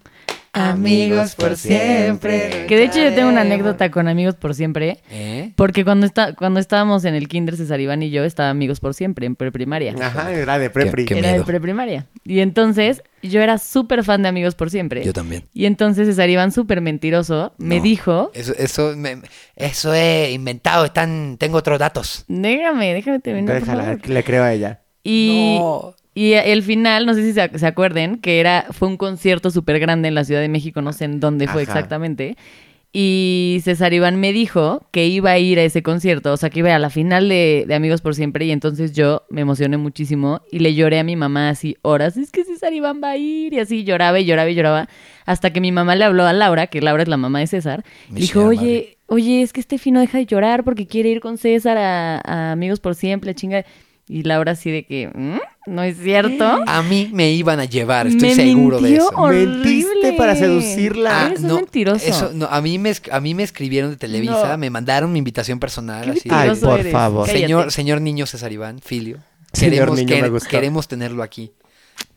[0.54, 2.66] Amigos por siempre.
[2.68, 5.00] Que de hecho yo tengo una anécdota con Amigos por Siempre.
[5.12, 5.52] ¿Eh?
[5.56, 8.94] Porque cuando, está, cuando estábamos en el kinder, César Iván y yo, estaba Amigos por
[8.94, 9.94] Siempre, en preprimaria.
[10.02, 11.06] Ajá, era de prepri.
[11.06, 12.08] Qué Era de preprimaria.
[12.24, 15.04] Y entonces, yo era súper fan de Amigos por Siempre.
[15.04, 15.44] Yo también.
[15.54, 17.84] Y entonces César Iván, súper mentiroso, me No.
[17.84, 18.32] dijo...
[18.34, 19.22] Eso, eso, me-
[19.56, 22.26] eso he inventado, están, tengo otros datos.
[22.28, 24.10] Déjame, déjame terminar, por Déjala, favor".
[24.10, 24.82] le creo a ella.
[25.04, 25.96] Y, No.
[26.20, 29.80] Y el final, no sé si se, se acuerden, que era fue un concierto súper
[29.80, 31.72] grande en la Ciudad de México, no sé en dónde fue Ajá.
[31.72, 32.36] exactamente.
[32.92, 36.60] Y César Iván me dijo que iba a ir a ese concierto, o sea, que
[36.60, 38.46] iba a la final de, de Amigos por Siempre.
[38.46, 42.18] Y entonces yo me emocioné muchísimo y le lloré a mi mamá así horas.
[42.18, 43.54] Es que César Iván va a ir.
[43.54, 44.90] Y así lloraba y lloraba y lloraba.
[45.26, 47.86] Hasta que mi mamá le habló a Laura, que Laura es la mamá de César.
[48.10, 48.98] y dijo, oye, madre.
[49.06, 52.52] oye, es que Steffi no deja de llorar porque quiere ir con César a, a
[52.52, 53.64] Amigos por Siempre, chinga.
[54.12, 55.38] Y Laura así de que, "¿Mm?
[55.68, 56.44] ¿no es cierto?
[56.68, 59.12] A mí me iban a llevar, estoy Me seguro de eso.
[59.16, 59.58] horrible.
[59.64, 61.32] Mentiste para seducirla.
[61.40, 62.04] Mentiroso.
[62.06, 64.58] Ah, eso- no, a, mí me, a mí me escribieron de Televisa, No.
[64.58, 66.06] me mandaron mi invitación personal.
[66.06, 66.22] Qué así.
[66.32, 66.92] Ay, mentiroso por eres.
[66.92, 67.26] favor.
[67.28, 67.42] Cállate.
[67.44, 69.20] Señor, señor niño César Iván, Filio.
[69.54, 70.50] Señor Queremos, niño, quer- me gustó.
[70.50, 71.52] queremos tenerlo aquí.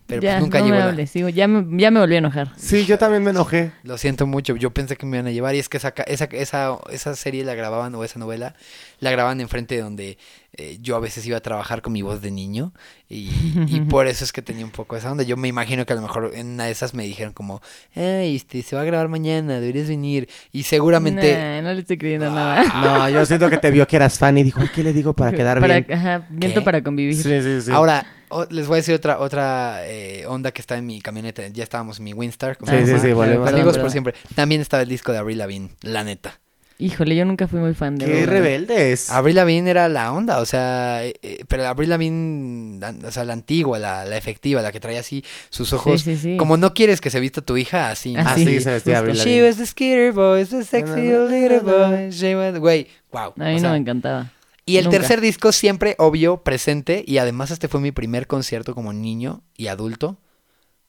[0.06, 0.76] Pero ya, pues nunca no llegó.
[0.76, 2.52] me la- hables, digo, ya, me, ya me volví a enojar.
[2.56, 3.70] Sí, yo también me enojé.
[3.82, 6.02] Lo siento mucho, yo pensé que me iban a llevar y es que esa, ca-
[6.02, 8.54] esa, esa, esa serie la grababan o esa novela
[8.98, 10.18] la grababan enfrente de donde
[10.54, 12.72] eh, yo a veces iba a trabajar con mi voz de niño
[13.08, 13.30] y,
[13.66, 15.22] y por eso es que tenía un poco esa onda.
[15.24, 17.62] Yo me imagino que a lo mejor en una de esas me dijeron como,
[17.94, 21.36] ay, este, se va a grabar mañana, deberías venir y seguramente...
[21.38, 22.64] Nah, no le estoy creyendo nada.
[22.82, 25.14] No, yo siento que te vio que eras fan y dijo, "Ay, ¿qué le digo
[25.14, 25.92] para quedar Para- bien?
[25.98, 26.64] Ajá, viento ¿Qué?
[26.64, 27.14] para convivir.
[27.16, 27.70] Sí, sí, sí.
[27.72, 28.04] Ahora,
[28.50, 31.46] les voy a decir otra otra eh, onda que está en mi camioneta.
[31.48, 32.56] Ya estábamos en mi Winstar.
[32.56, 33.02] como Sí, sí, mamá.
[33.02, 33.48] sí, volvemos.
[33.48, 33.82] Amigos perdón.
[33.82, 34.14] por siempre.
[34.34, 36.38] También estaba el disco de Avril Lavigne, la neta.
[36.78, 38.26] Híjole, yo nunca fui muy fan de Qué Avril.
[38.26, 39.08] rebeldes.
[39.10, 43.24] Avril Lavigne era la onda, o sea, eh, eh, pero Avril Lavigne, la- o sea,
[43.24, 46.00] la antigua, la, la efectiva, la que traía así sus ojos.
[46.00, 46.36] Sí, sí, sí.
[46.38, 48.16] Como no quieres que se vista tu hija, así.
[48.16, 48.98] Ah, Ah, sí, sí, se vestía.
[48.98, 49.46] Avril She Lavigne.
[49.46, 52.10] was the skater boy, the sexy little boy.
[52.10, 52.58] She was...
[52.58, 53.32] Güey, wow.
[53.38, 54.32] A mí o sea, no me encantaba.
[54.64, 54.98] Y el Nunca.
[54.98, 57.04] tercer disco siempre, obvio, presente.
[57.06, 60.18] Y además este fue mi primer concierto como niño y adulto.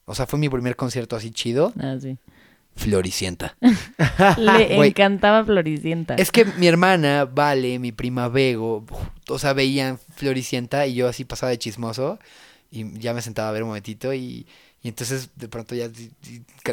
[0.05, 1.73] O sea, fue mi primer concierto así chido.
[1.79, 2.17] Ah, sí.
[2.75, 3.55] Floricienta.
[4.37, 6.15] Le encantaba Floricienta.
[6.15, 8.85] Es que mi hermana, Vale, mi prima Bego,
[9.29, 12.19] o sea, veían Floricienta y yo así pasaba de chismoso
[12.71, 14.47] y ya me sentaba a ver un momentito y,
[14.83, 15.89] y entonces de pronto ya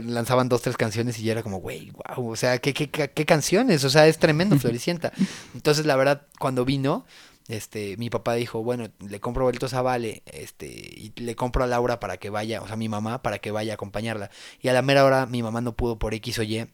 [0.02, 3.24] lanzaban dos, tres canciones y ya era como, güey, wow, o sea, ¿qué, qué, qué,
[3.24, 3.84] canciones?
[3.84, 5.12] O sea, es tremendo Floricienta.
[5.54, 7.06] Entonces, la verdad, cuando vino,
[7.46, 11.68] este, mi papá dijo, bueno, le compro vueltos a Vale, este, y le compro a
[11.68, 14.32] Laura para que vaya, o sea, mi mamá para que vaya a acompañarla.
[14.60, 16.66] Y a la mera hora mi mamá no pudo por X o Y.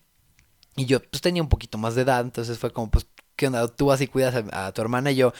[0.74, 3.68] Y yo, pues tenía un poquito más de edad, entonces fue como, pues, ¿qué onda?
[3.68, 5.10] ¿Tú vas y cuidas a, a tu hermana?
[5.10, 5.34] Y yo,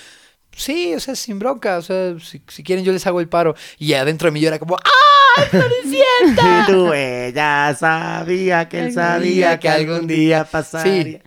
[0.55, 3.55] sí, o sea, sin bronca, o sea, si, si quieren yo les hago el paro.
[3.79, 5.06] Y adentro de mí yo era como, ¡ah!
[5.87, 11.05] Y tú, ella sabía que él sabía que algún día pasaría.
[11.05, 11.19] Sí.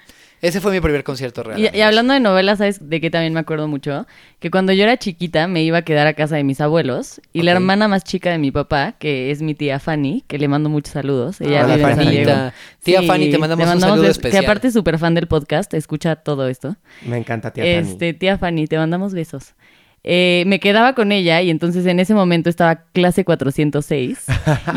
[0.42, 1.60] Ese fue mi primer concierto real.
[1.60, 4.08] Y, hablando de novelas, ¿sabes de qué también me acuerdo mucho?
[4.40, 7.42] Que cuando yo era chiquita me iba a quedar a casa de mis abuelos y
[7.42, 10.70] la hermana más chica de mi papá, que es mi tía Fanny, que le mando
[10.70, 11.42] muchos saludos.
[11.42, 12.36] Ella Hola, vive en San Fanita.
[12.36, 12.52] Diego.
[12.84, 14.42] Tía Fanny, te mandamos un saludo especial.
[14.42, 16.78] Que aparte es súper fan del podcast, escucha todo esto.
[17.06, 17.92] Me encanta, tía Fanny.
[17.92, 19.56] Este, tía Fanny, te mandamos besos.
[20.04, 24.26] Eh, me quedaba con ella y entonces en ese momento estaba clase 406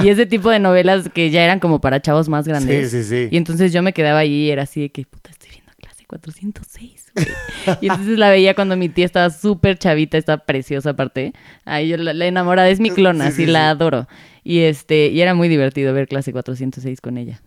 [0.05, 2.91] y ese tipo de novelas que ya eran como para chavos más grandes.
[2.91, 3.29] Sí, sí, sí.
[3.31, 6.05] Y entonces yo me quedaba ahí y era así de que, puta, estoy viendo clase
[6.07, 7.13] 406.
[7.15, 7.27] güey".
[7.81, 11.33] y entonces la veía cuando mi tía estaba súper chavita, estaba preciosa aparte.
[11.65, 13.67] Ay, yo la, la enamorada, es mi clona, Sí, así sí, la sí.
[13.67, 14.09] adoro.
[14.45, 17.41] Y este, y era muy divertido ver clase 406 con ella.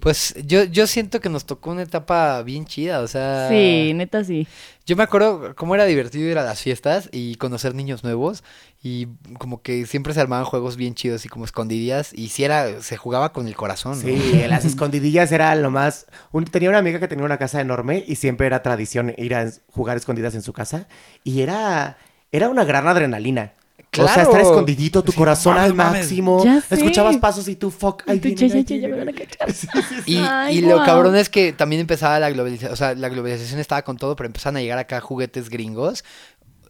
[0.00, 3.48] Pues yo, yo siento que nos tocó una etapa bien chida, o sea...
[3.48, 4.46] Sí, neta sí.
[4.84, 8.44] Yo me acuerdo cómo era divertido ir a las fiestas y conocer niños nuevos
[8.82, 9.08] y
[9.38, 12.98] como que siempre se armaban juegos bien chidos y como escondidillas y si era, se
[12.98, 13.92] jugaba con el corazón.
[13.92, 13.98] ¿no?
[14.06, 16.04] Sí, las escondidillas era lo más...
[16.32, 19.50] un- tenía una amiga que tenía una casa enorme y siempre era tradición ir a
[19.72, 20.86] jugar escondidas en su casa
[21.24, 21.96] y era,
[22.30, 23.54] era una gran adrenalina.
[24.02, 26.44] O sea, estar escondidito, tu Sí, corazón mames, al máximo.
[26.44, 26.74] Ya sé.
[26.74, 29.48] Escuchabas pasos y tú, fuck, ahí Tú, ya, ya, ya, ya me van a cachar.
[30.06, 33.60] Y, Ay, y lo cabrón es que también empezaba la globalización, o sea, la globalización
[33.60, 36.04] estaba con todo, pero empezaban a llegar acá juguetes gringos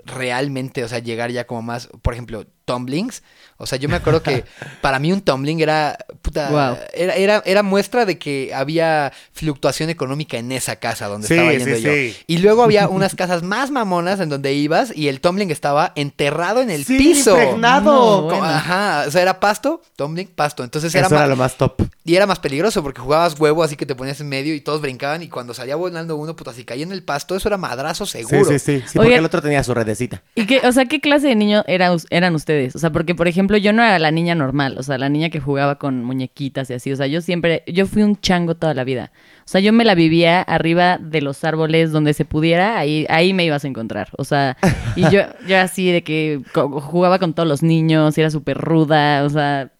[0.06, 3.22] realmente, o sea, llegar ya como más, por ejemplo, tumblings.
[3.56, 4.44] O sea, yo me acuerdo que
[4.80, 10.36] para mí un tumbling era, puta, era, era, era muestra de que había fluctuación económica
[10.38, 11.92] en esa casa donde Sí, estaba sí, yendo yo.
[11.92, 12.16] sí.
[12.26, 16.60] Y luego había unas casas más mamonas en donde ibas y el tumbling estaba enterrado
[16.62, 17.30] en el Sí, piso.
[17.30, 17.84] impregnado.
[17.92, 18.44] No, Como- bueno.
[18.44, 20.64] Ajá, o sea, era pasto, tumbling, pasto.
[20.64, 21.80] Entonces era, Eso era lo más top.
[22.04, 24.80] y era más peligroso porque jugabas huevo así que te ponías en medio y todos
[24.80, 28.04] brincaban y cuando salía volando uno, puta, si caía en el pasto, eso era madrazo
[28.04, 28.44] seguro.
[28.46, 28.84] Sí, sí, sí.
[28.88, 30.22] Sí, Oye- porque el otro tenía su redecita.
[30.34, 32.53] ¿Y qué, o sea, qué clase de niño era, eran ustedes?
[32.74, 35.30] O sea, porque, por ejemplo, yo no era la niña normal, o sea, la niña
[35.30, 36.92] que jugaba con muñequitas y así.
[36.92, 39.12] O sea, yo siempre, yo fui un chango toda la vida.
[39.40, 43.32] O sea, yo me la vivía arriba de los árboles donde se pudiera, ahí, ahí
[43.32, 44.08] me ibas a encontrar.
[44.16, 44.56] O sea,
[44.96, 49.24] y yo, yo así de que jugaba con todos los niños era súper ruda.
[49.24, 49.72] O sea,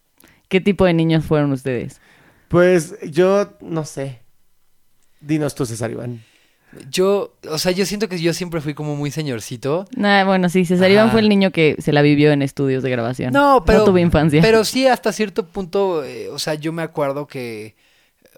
[0.48, 2.00] ¿qué tipo de niños fueron ustedes?
[2.48, 4.20] Pues yo no sé.
[5.20, 6.22] Dinos tú, César Iván.
[6.90, 9.86] Yo, o sea, yo siento que yo siempre fui como muy señorcito.
[9.96, 12.90] Nah, bueno, sí, César Iván fue el niño que se la vivió en estudios de
[12.90, 13.32] grabación.
[13.32, 13.80] No, pero.
[13.80, 14.40] No tuve infancia.
[14.42, 17.74] Pero sí, hasta cierto punto, eh, o sea, yo me acuerdo que.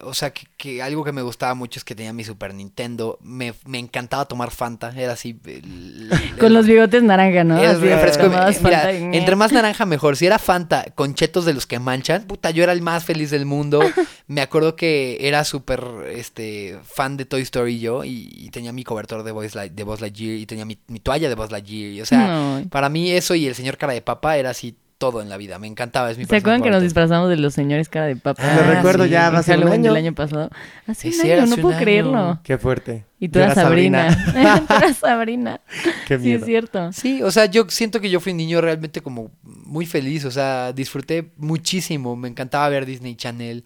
[0.03, 3.19] O sea, que, que algo que me gustaba mucho es que tenía mi Super Nintendo.
[3.23, 4.93] Me, me encantaba tomar Fanta.
[4.97, 5.39] Era así.
[5.47, 7.59] el- el- Con los bigotes naranja, ¿no?
[7.59, 10.17] Era Así mira, Fanta y- entre más naranja mejor.
[10.17, 13.31] Si era Fanta con chetos de los que manchan, puta, yo era el más feliz
[13.31, 13.81] del mundo.
[14.29, 15.83] Me acuerdo que era súper
[16.15, 19.85] este, fan de Toy Story yo y, y tenía mi cobertor de Buzz, Light- de
[19.85, 21.93] Buzz Lightyear y tenía mi, mi toalla de Buzz Lightyear.
[21.93, 25.21] Y, o sea, para mí eso y el señor cara de papa era así todo
[25.21, 25.59] en la vida.
[25.59, 28.43] Me encantaba, es mi ¿Se acuerdan que nos disfrazamos de los señores cara de papa?
[28.45, 29.11] Ah, Lo recuerdo sí.
[29.11, 29.93] ya, ser un año.
[29.93, 30.51] del año pasado.
[30.87, 31.85] Hace un año, no hace puedo año.
[31.85, 32.41] creerlo.
[32.43, 33.05] Qué fuerte.
[33.21, 34.25] Y tú eras era Sabrina.
[34.69, 35.61] tú eras Sabrina.
[36.07, 36.39] Qué Sí, miedo.
[36.41, 36.93] es cierto.
[36.93, 40.31] Sí, o sea, yo siento que yo fui un niño realmente como muy feliz, o
[40.31, 43.65] sea, disfruté muchísimo, me encantaba ver Disney Channel,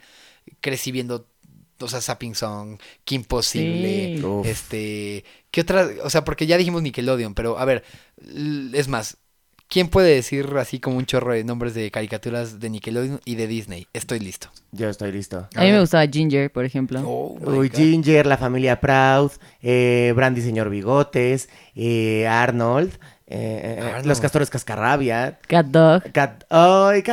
[0.61, 1.27] crecí viendo,
[1.81, 2.79] o sea, Sapping Song,
[4.19, 4.21] Sí.
[4.25, 4.47] Uf.
[4.47, 5.89] este, ¿qué otra?
[6.05, 7.85] O sea, porque ya dijimos Nickelodeon, pero a ver,
[8.73, 9.17] es más,
[9.71, 13.47] ¿quién puede decir así como un chorro de nombres de caricaturas de Nickelodeon y de
[13.47, 13.87] Disney?
[13.95, 14.49] Estoy listo.
[14.73, 15.49] Yo estoy listo.
[15.57, 17.01] A mí me gustaba Ginger, por ejemplo.
[17.07, 17.77] Oh, Uy, God.
[17.77, 22.93] Ginger, la familia Proud, eh, Brandy Señor Bigotes, eh, Arnold,
[23.27, 24.07] eh, eh, Arnold.
[24.07, 25.39] los castores cascarrabia.
[25.47, 26.03] Cat Dog.
[26.13, 26.45] Cat,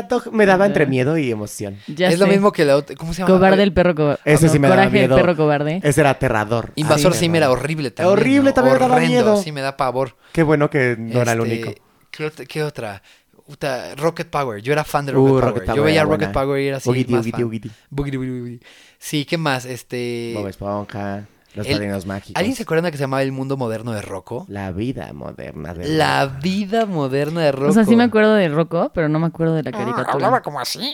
[0.10, 1.78] Dog me daba entre miedo y emoción.
[1.88, 3.34] Ya es lo mismo que la otra, ¿cómo se llama?
[3.36, 4.22] Cobarde el perro cobarde.
[4.26, 5.16] Ese sí me daba Coraje miedo.
[5.16, 5.80] el perro cobarde.
[5.84, 6.72] Ese era aterrador.
[6.76, 8.14] Invasor sí me era horrible también.
[8.14, 8.54] Horrible, ¿no?
[8.54, 9.42] también me daba Horrendo, miedo.
[9.44, 10.16] Sí me da pavor.
[10.32, 11.87] Qué bueno que no era el Este, único.
[12.12, 13.02] ¿Qué, otra, qué otra?
[13.46, 14.62] Puta, Rocket Power.
[14.62, 15.78] Yo era fan de Uh, Rocket, Power.
[15.78, 16.32] Yo veía Rocket buena.
[16.34, 17.42] Power y era así Boogity, más Boogity, fan.
[17.44, 17.72] Boogity.
[17.90, 18.66] Boogity, Boogity, Boogity.
[19.00, 19.66] Sí, ¿qué más?
[19.66, 20.34] Este...
[20.36, 22.34] Bob Esponja, los el- padrinos mágicos.
[22.38, 24.46] ¿Alguien se acuerda que se llamaba El Mundo Moderno de Rocco?
[24.50, 27.70] La vida moderna de La vida moderna de Rocco.
[27.70, 30.12] O sea, sí me acuerdo de Rocco, pero no me acuerdo de la caricatura.
[30.12, 30.92] hablaba como así.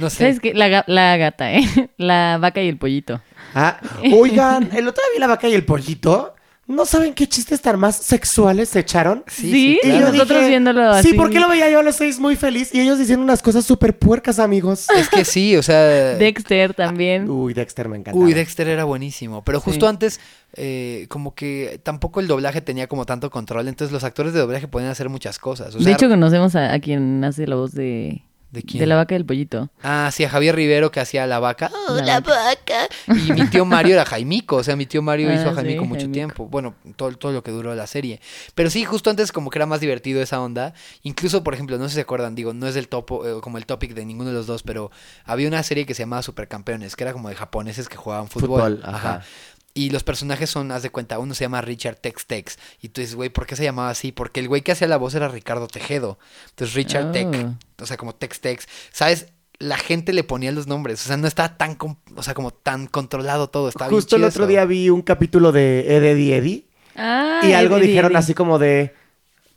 [0.00, 0.16] No sé.
[0.16, 0.54] ¿Sabes qué?
[0.54, 1.62] La, la gata, ¿eh?
[1.98, 3.20] La vaca y el pollito.
[3.54, 3.78] Ah,
[4.12, 6.34] oigan, el otro día vi la vaca y el pollito.
[6.72, 9.22] ¿No saben qué chistes tan más sexuales se echaron?
[9.28, 10.12] Sí, Sí, sí, y claro.
[10.12, 11.10] nosotros viéndolo así.
[11.10, 13.64] Sí, porque lo veía yo a los seis muy feliz y ellos diciendo unas cosas
[13.64, 14.86] súper puercas, amigos.
[14.96, 15.78] Es que sí, o sea...
[16.18, 17.28] Dexter también.
[17.30, 18.24] Uy, Dexter me encantaba.
[18.24, 19.42] Uy, Dexter era buenísimo.
[19.44, 19.90] Pero justo Sí.
[19.90, 20.20] antes,
[20.54, 23.68] eh, como que tampoco el doblaje tenía como tanto control.
[23.68, 25.74] Entonces los actores de doblaje podían hacer muchas cosas.
[25.74, 28.80] O de hecho, conocemos a, a quien hace la voz de, ¿De quién?
[28.80, 29.70] de la vaca y el pollito.
[29.82, 31.70] Ah, sí, a Javier Rivero que hacía la vaca.
[31.88, 32.86] ¡Oh, La la vaca!
[33.08, 34.56] Y mi tío Mario era Jaimico.
[34.56, 36.12] O sea, mi tío Mario Ah, hizo a sí, Jaimico mucho Jaimico.
[36.14, 36.46] tiempo.
[36.48, 38.20] Bueno, todo, todo lo que duró la serie.
[38.54, 40.74] Pero sí, justo antes como que era más divertido esa onda.
[41.02, 43.56] Incluso, por ejemplo, no sé si se acuerdan, digo, no es del topo, eh, como
[43.56, 44.90] el topic de ninguno de los dos, pero
[45.24, 48.76] había una serie que se llamaba Supercampeones, que era como de japoneses que jugaban fútbol.
[48.76, 49.22] Fútbol, ajá.
[49.74, 52.58] Y los personajes son, haz de cuenta, uno se llama Richard Tex Tex.
[52.82, 54.12] Y tú dices, güey, ¿por qué se llamaba así?
[54.12, 56.18] Porque el güey que hacía la voz era Ricardo Tejedo.
[56.50, 57.12] Entonces Richard Oh.
[57.12, 57.28] Tech,
[57.80, 58.68] o sea, como Tex Tex.
[58.92, 59.28] ¿Sabes?
[59.58, 61.02] La gente le ponía los nombres.
[61.04, 61.78] O sea, no estaba tan,
[62.16, 63.68] o sea, como tan controlado todo.
[63.68, 64.48] Estaba bien Justo el otro eso.
[64.48, 66.66] día vi un capítulo de Ed, Eddie, Eddie.
[66.96, 68.18] Ah, Y algo Eddie, dijeron Eddie.
[68.18, 68.94] así como de.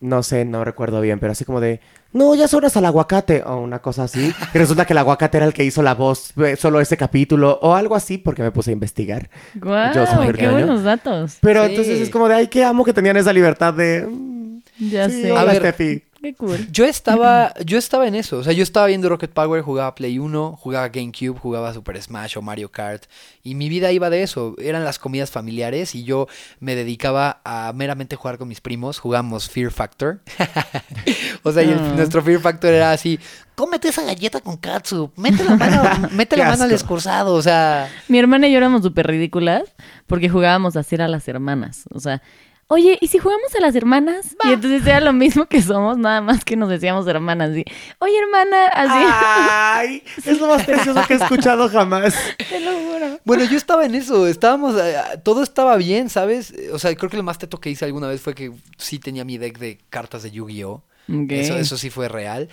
[0.02, 1.80] No sé, no recuerdo bien, pero así como de.
[2.12, 3.44] No, ya son al aguacate.
[3.44, 4.34] O una cosa así.
[4.54, 7.60] Y resulta que el aguacate era el que hizo la voz, eh, solo ese capítulo.
[7.62, 9.30] O algo así, porque me puse a investigar.
[9.56, 11.38] Guau, Yo qué buenos datos.
[11.42, 11.70] Pero Sí.
[11.72, 14.06] entonces es como de, ay, qué amo que tenían esa libertad de.
[14.10, 15.36] mm, Ya sí, sé.
[15.36, 16.04] A ver, Steffi.
[16.26, 16.68] Qué cool.
[16.72, 18.38] Yo estaba, yo estaba en eso.
[18.40, 22.36] O sea, yo estaba viendo Rocket Power, jugaba Play 1, jugaba GameCube, jugaba Super Smash
[22.36, 23.04] o Mario Kart.
[23.44, 24.56] Y mi vida iba de eso.
[24.58, 26.28] Eran las comidas familiares y yo
[26.60, 28.98] me dedicaba a meramente jugar con mis primos.
[28.98, 30.22] Jugamos Fear Factor.
[31.44, 31.94] o sea, y el- Ah.
[31.96, 33.20] nuestro Fear Factor era así.
[33.54, 35.12] Cómete esa galleta con katsu.
[35.16, 37.36] Mete la mano, mete la mano al excursado.
[37.36, 39.62] O sea, Mi hermana y yo éramos súper ridículas
[40.08, 41.84] porque jugábamos a hacer a las hermanas.
[41.94, 42.22] O sea,
[42.68, 44.36] oye, ¿y si jugamos a las hermanas?
[44.44, 47.56] Y entonces era lo mismo que somos, nada más que nos decíamos hermanas.
[47.56, 47.66] Y,
[48.00, 49.06] oye, hermana, así.
[49.08, 52.16] Ay, es lo más precioso que he escuchado jamás.
[52.50, 53.20] Te lo juro.
[53.24, 56.54] Bueno, yo estaba en eso, estábamos, eh, todo estaba bien, ¿sabes?
[56.72, 59.24] O sea, creo que lo más teto que hice alguna vez fue que sí tenía
[59.26, 60.84] mi deck de cartas de Yu-Gi-Oh!
[61.30, 62.50] Eso, eso sí fue real.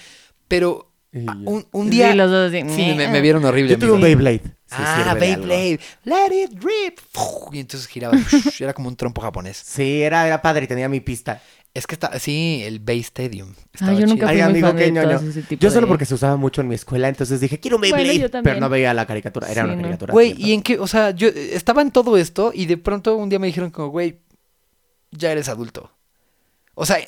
[0.46, 0.91] Pero
[1.27, 2.14] Ah, un, un Sí, día...
[2.14, 3.72] los dos así, Sí, me, vieron horrible.
[3.72, 4.01] Yo tuve un.
[4.01, 4.40] Beyblade.
[4.66, 5.14] Sí, ah.
[5.18, 5.79] Beyblade.
[6.05, 6.98] Let it rip.
[7.53, 8.16] Y entonces giraba.
[8.59, 9.59] Era como un trompo japonés.
[9.59, 11.42] Sí, era, era padre y tenía mi pista.
[11.75, 13.48] Es que está, sí, el Bay Stadium.
[13.51, 14.29] Ay, Estaba yo nunca chido.
[14.29, 15.18] fui Ay, muy fan qué de ñoño.
[15.18, 17.61] todo ese tipo Yo solo de- porque se usaba mucho en mi escuela, entonces dije,
[17.61, 18.29] quiero un Beyblade.
[18.42, 19.83] pero no veía la caricatura, era Sí, una no.
[19.83, 20.12] caricatura.
[20.12, 23.29] Güey, y en qué, o sea, yo estaba en todo esto y de pronto un
[23.31, 24.18] día me dijeron como, güey,
[25.12, 25.90] ya eres adulto.
[26.75, 26.98] O sea,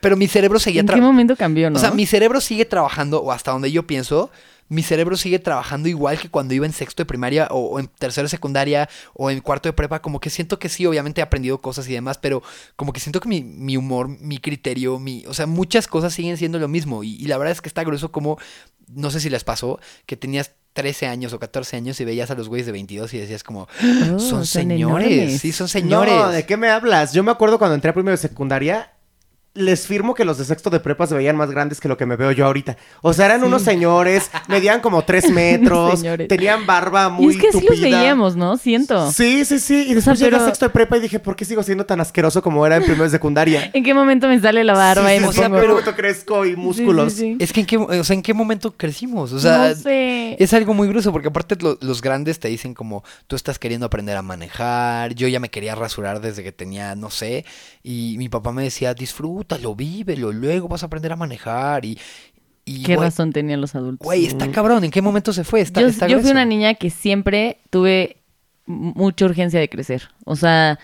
[0.00, 1.12] pero mi cerebro seguía ¿En qué trabajando.
[1.12, 1.76] momento cambió, no?
[1.76, 4.30] O sea, mi cerebro sigue trabajando, o hasta donde yo pienso,
[4.68, 7.88] mi cerebro sigue trabajando igual que cuando iba en sexto de primaria o, o en
[7.88, 10.00] tercero de secundaria o en cuarto de prepa.
[10.00, 12.42] Como que siento que sí, obviamente he aprendido cosas y demás, pero
[12.74, 16.38] como que siento que mi, mi humor, mi criterio, mi, o sea, muchas cosas siguen
[16.38, 17.04] siendo lo mismo.
[17.04, 18.38] Y, y la verdad es que está grueso como,
[18.88, 22.34] no sé si les pasó, que tenías 13 años o 14 años y veías a
[22.34, 25.40] los güeyes de 22 y decías como, Oh, son son señores, enormes.
[25.42, 26.14] sí, son señores.
[26.14, 27.12] No, ¿de qué me hablas?
[27.12, 28.90] Yo me acuerdo cuando entré a primero de secundaria,
[29.54, 32.06] les firmo que los de sexto de prepa se veían más grandes que lo que
[32.06, 32.76] me veo yo ahorita.
[33.02, 37.48] O sea, eran unos señores, medían como tres metros, tenían barba y muy es que
[37.48, 38.56] así los veíamos, ¿no?
[38.56, 39.10] Siento.
[39.12, 39.84] Sí, sí, sí.
[39.88, 41.84] Y después sea, llegué a pero- sexto de prepa y dije, ¿por qué sigo siendo
[41.84, 43.70] tan asqueroso como era en primero de secundaria?
[43.74, 45.68] ¿En qué momento me sale la barba Sí, y sí, me o sea, pongo- pero
[45.74, 47.12] momento crezco y Sí, sí, músculos.
[47.12, 47.36] sí.
[47.38, 49.32] Es que en qué, o sea, ¿en qué momento crecimos?
[49.32, 50.36] O sea, no sé.
[50.42, 53.84] Es algo muy grueso porque aparte lo- los grandes te dicen como tú estás queriendo
[53.86, 57.44] aprender a manejar, yo ya me quería rasurar desde que tenía, no sé,
[57.82, 58.94] y mi papá me decía,
[59.42, 61.98] disfrútalo, vívelo, luego vas a aprender a manejar y...
[62.64, 64.04] y ¿Qué güey, razón tenían los adultos?
[64.04, 65.60] Güey, está cabrón, ¿en qué momento se fue?
[65.60, 68.16] Está, yo, está yo fui una niña que siempre tuve
[68.66, 70.08] mucha urgencia de crecer.
[70.24, 70.78] O sea,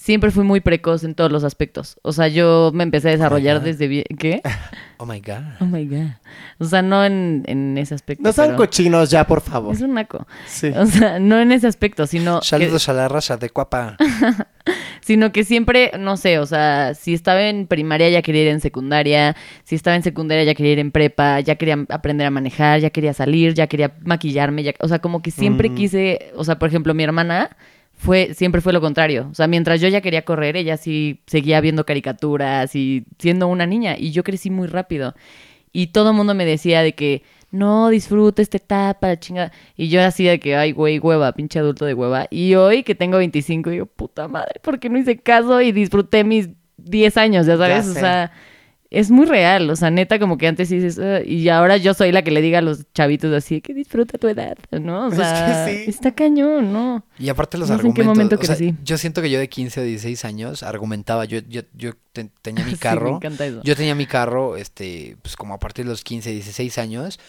[0.00, 1.98] siempre fui muy precoz en todos los aspectos.
[2.00, 4.04] O sea, yo me empecé a desarrollar desde bien...
[4.18, 4.40] ¿Qué?
[5.02, 5.40] Oh my God.
[5.60, 6.10] Oh my God.
[6.58, 8.22] O sea, no en, en ese aspecto.
[8.22, 9.74] No sean cochinos ya, por favor.
[9.74, 10.26] Es un naco.
[10.46, 10.66] Sí.
[10.76, 13.96] O sea, no en ese aspecto, sino que, Saludos a la raza de Cuapa.
[15.00, 18.60] sino que siempre, no sé, o sea, si estaba en primaria ya quería ir en
[18.60, 22.80] secundaria, si estaba en secundaria ya quería ir en prepa, ya quería aprender a manejar,
[22.80, 25.74] ya quería salir, ya quería maquillarme, ya, o sea, como que siempre Mm.
[25.74, 27.56] quise, o sea, por ejemplo, mi hermana
[28.00, 31.60] fue siempre fue lo contrario, o sea, mientras yo ya quería correr, ella sí seguía
[31.60, 35.14] viendo caricaturas y siendo una niña y yo crecí muy rápido.
[35.72, 39.52] Y todo el mundo me decía de que no disfruta esta etapa, la chingada.
[39.76, 42.26] Y yo así de que, ay, güey, hueva, pinche adulto de hueva.
[42.30, 46.24] Y hoy que tengo 25, digo, puta madre, ¿por qué no hice caso y disfruté
[46.24, 47.84] mis 10 años, ya sabes?
[47.84, 48.32] Ya o sea,
[48.90, 49.70] es muy real.
[49.70, 52.40] O sea, neta, como que antes dices, "Ah", y ahora yo soy la que le
[52.42, 55.06] diga a los chavitos así, que disfruta tu edad, ¿no?
[55.06, 55.90] O Es sea, que sí.
[55.90, 57.04] está cañón, ¿no?
[57.18, 58.16] Y aparte los No sé en qué argumentos.
[58.16, 58.74] momento o sea, crecí.
[58.84, 62.64] yo siento que yo de 15 o 16 años argumentaba, yo, yo, yo te- tenía
[62.64, 63.16] mi Sí, me carro.
[63.16, 63.60] encanta eso.
[63.62, 67.20] Yo tenía mi carro, este, pues como a partir de los 15, 16 años.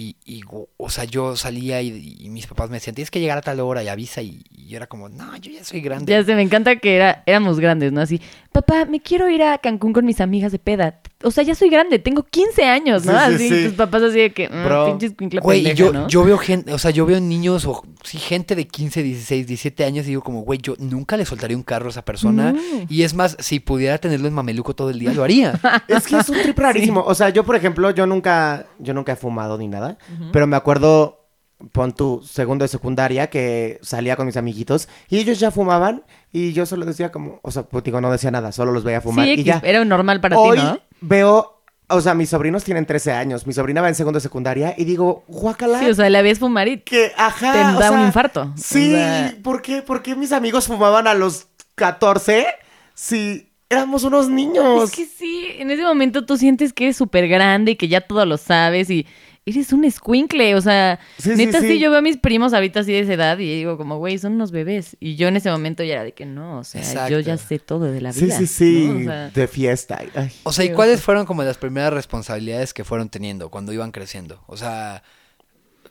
[0.00, 0.42] Y, y,
[0.76, 3.58] o sea, yo salía y, y mis papás me decían, tienes que llegar a tal
[3.58, 4.22] hora y avisa.
[4.22, 6.12] Y, y yo era como, no, yo ya soy grande.
[6.12, 8.00] Ya sé, me encanta que era, éramos grandes, ¿no?
[8.00, 8.20] Así,
[8.52, 11.00] papá, me quiero ir a Cancún con mis amigas de peda.
[11.24, 13.12] O sea, ya soy grande, tengo 15 años, ¿no?
[13.12, 13.64] Sí, sí, así, sí.
[13.64, 14.86] tus papás así de que, mm, Bro.
[14.86, 16.06] pinches cuincla Güey, yo, ¿no?
[16.06, 19.84] yo veo gente, o sea, yo veo niños o sí, gente de 15, 16, 17
[19.84, 22.54] años y digo como, güey, yo nunca le soltaría un carro a esa persona.
[22.88, 25.58] Y es más, si pudiera tenerlo en mameluco todo el día, lo haría.
[25.88, 27.02] Es que es un trip rarísimo.
[27.04, 29.87] O sea, yo, por ejemplo, yo nunca, yo nunca he fumado ni nada.
[30.32, 31.26] Pero me acuerdo,
[31.72, 36.52] pon tu segundo de secundaria, que salía con mis amiguitos y ellos ya fumaban y
[36.52, 39.24] yo solo decía como, o sea, pues digo, no decía nada, solo los veía fumar
[39.26, 39.60] sí, y ya.
[39.64, 40.78] era normal para Hoy ti, ¿no?
[41.00, 41.54] veo
[41.90, 43.46] o sea, mis sobrinos tienen 13 años.
[43.46, 45.78] Mi sobrina va en segundo de secundaria y digo, guacala.
[45.78, 47.50] Sí, o sea, la ves fumar y que, ajá.
[47.52, 48.52] te da un infarto.
[48.56, 49.80] Sí, O sea- ¿por qué?
[49.80, 51.46] ¿Por qué mis amigos fumaban a los
[51.76, 52.46] 14
[52.92, 54.84] si éramos unos niños?
[54.84, 58.02] Es que sí, en ese momento tú sientes que eres súper grande y que ya
[58.02, 59.06] todo lo sabes y
[59.50, 61.78] eres un escuincle, o sea, Sí, sí, neta sí, sí.
[61.78, 64.32] yo veo a mis primos ahorita así de esa edad y digo como, güey, son
[64.34, 64.96] unos bebés.
[65.00, 67.10] Y yo en ese momento ya era de que no, o sea, Exacto.
[67.12, 68.38] yo ya sé todo de la Sí, vida.
[68.38, 69.00] sí, sí, ¿no?
[69.00, 70.00] O sea, de fiesta.
[70.14, 70.30] Ay.
[70.42, 73.90] O sea, ¿y Sí, cuáles fueron como las primeras responsabilidades que fueron teniendo cuando iban
[73.92, 74.42] creciendo?
[74.46, 75.02] O sea,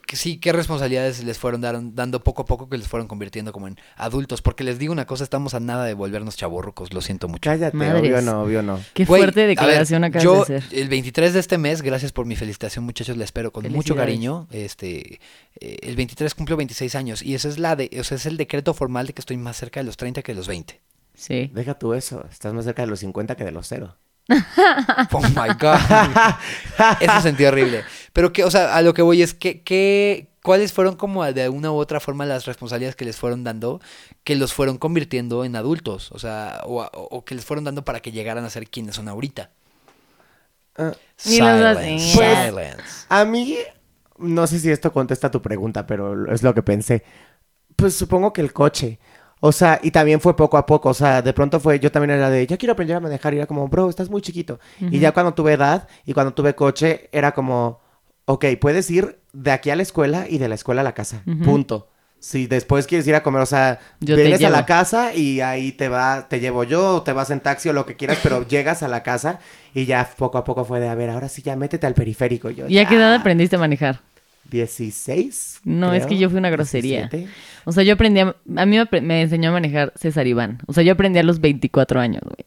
[0.07, 3.51] que sí, ¿qué responsabilidades les fueron dar- dando poco a poco que les fueron convirtiendo
[3.51, 4.41] como en adultos?
[4.41, 7.41] Porque les digo una cosa, estamos a nada de volvernos chavorrucos, lo siento mucho.
[7.49, 8.01] Cállate, Madres.
[8.01, 8.79] obvio no, obvio no.
[8.95, 10.63] Qué Güey, fuerte a ver, declaración acabas yo, de hacer.
[10.79, 14.47] El 23 de este mes, gracias por mi felicitación, muchachos, la espero con mucho cariño.
[14.49, 15.19] Este,
[15.59, 18.37] eh, el 23 cumplo 26 años y ese es la de, o sea, es el
[18.37, 20.79] decreto formal de que estoy más cerca de los 30 que de los 20.
[21.15, 21.51] Sí.
[21.53, 23.95] Deja tú eso, estás más cerca de los 50 que de los cero.
[25.11, 25.79] Oh my god.
[26.99, 27.83] Eso sentí horrible.
[28.13, 31.49] Pero que, o sea, a lo que voy es que, que ¿cuáles fueron como de
[31.49, 33.79] una u otra forma las responsabilidades que les fueron dando
[34.23, 36.11] que los fueron convirtiendo en adultos?
[36.11, 39.07] O sea, o, o- que les fueron dando para que llegaran a ser quienes son
[39.07, 39.51] ahorita.
[40.77, 42.83] Ah, dos, Silence, Pues- silence.
[43.09, 43.57] a mí,
[44.17, 47.03] no sé si esto contesta tu pregunta, pero es lo que pensé.
[47.75, 48.99] Pues supongo que el coche.
[49.39, 50.89] O sea, y también fue poco a poco.
[50.89, 53.33] O sea, de pronto fue, yo también era de, ya quiero aprender a manejar.
[53.33, 54.59] Y era como, bro, estás muy chiquito.
[54.79, 57.79] Y ya cuando tuve edad y cuando tuve coche, era como,
[58.25, 61.21] ok, puedes ir de aquí a la escuela y de la escuela a la casa.
[61.43, 61.89] Punto.
[62.19, 65.71] Si después quieres ir a comer, o sea, Yo vienes a la casa y ahí
[65.71, 68.41] te va, te llevo yo, o te vas en taxi o lo que quieras, pero
[68.47, 69.37] llegas a la casa
[69.75, 72.49] y ya poco a poco fue de, a ver, ahora sí ya métete al periférico.
[72.49, 73.19] Yo, ¿Y a qué edad "Ya".
[73.19, 74.01] aprendiste a manejar?
[74.49, 75.61] 16.
[75.63, 77.07] No, es que yo fui una grosería.
[77.09, 77.27] 17.
[77.65, 78.35] O sea, yo aprendí a...
[78.55, 80.59] A mí me, enseñó a manejar César Iván.
[80.67, 82.45] O sea, yo aprendí a los 24 años, güey.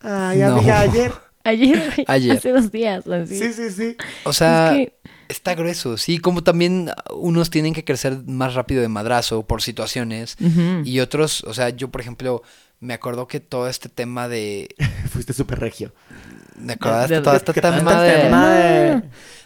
[0.00, 0.56] Ay, No.
[0.56, 1.12] amiga, ayer.
[1.46, 2.36] Ayer, güey, Ayer.
[2.38, 3.06] hace dos días.
[3.06, 3.36] Así.
[3.38, 3.96] Sí, sí, sí.
[4.24, 4.94] O sea, Es que-
[5.28, 5.98] está grueso.
[5.98, 10.36] Sí, como también unos tienen que crecer más rápido de madrazo por situaciones
[10.84, 12.42] y otros, o sea, yo por ejemplo,
[12.80, 14.74] me acuerdo que todo este tema de...
[15.10, 15.92] Fuiste súper regio.
[17.08, 18.08] De- este que tema de...
[18.08, 19.02] de-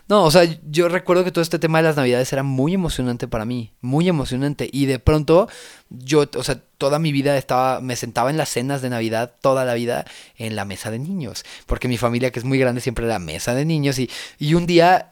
[0.08, 3.28] No, o sea, yo recuerdo que todo este tema de las navidades era muy emocionante
[3.28, 4.68] para mí, muy emocionante.
[4.72, 5.48] Y de pronto,
[5.90, 9.66] yo, o sea, toda mi vida estaba, me sentaba en las cenas de Navidad, toda
[9.66, 10.06] la vida,
[10.38, 11.44] en la mesa de niños.
[11.66, 13.98] Porque mi familia, que es muy grande, siempre era mesa de niños.
[13.98, 15.08] Y, y un día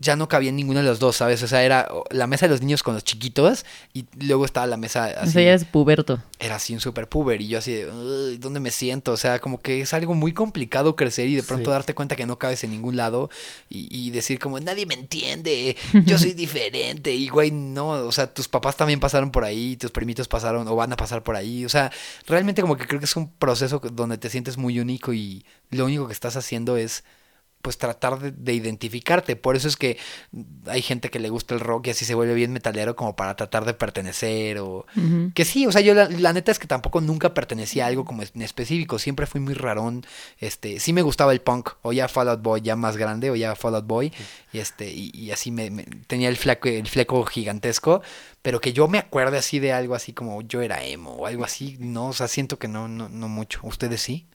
[0.00, 1.42] ya no cabía en ninguno de los dos, ¿sabes?
[1.42, 4.76] O sea, era la mesa de los niños con los chiquitos y luego estaba la
[4.76, 6.20] mesa O así sea, ya es puberto.
[6.38, 9.12] era así un super puber y yo así de, "Uy, ¿dónde me siento?
[9.12, 11.72] O sea, como que es algo muy complicado crecer y de pronto Sí.
[11.72, 13.30] darte cuenta que no cabes en ningún lado
[13.70, 15.76] y, y decir como, nadie me entiende,
[16.06, 19.90] yo soy diferente y güey, no, o sea, tus papás también pasaron por ahí, tus
[19.90, 21.90] primitos pasaron o van a pasar por ahí, o sea,
[22.26, 25.84] realmente como que creo que es un proceso donde te sientes muy único y lo
[25.86, 27.04] único que estás haciendo es
[27.64, 29.36] pues tratar de, de identificarte.
[29.36, 29.96] Por eso es que
[30.66, 33.34] hay gente que le gusta el rock y así se vuelve bien metalero como para
[33.36, 34.84] tratar de pertenecer o...
[35.34, 38.04] Que sí, o sea, yo la, la neta es que tampoco nunca pertenecía a algo
[38.04, 40.04] como en específico, siempre fui muy rarón,
[40.38, 43.34] este, sí me gustaba el punk, o ya Fall Out Boy ya más grande, o
[43.34, 44.12] ya Fall Out Boy,
[44.52, 48.02] y este, y, y así me, me- tenía el fleco, el fleco gigantesco,
[48.42, 51.44] pero que yo me acuerde así de algo así como yo era emo, o algo
[51.44, 54.26] así, no, o sea, siento que no, no, no mucho, ¿ustedes sí?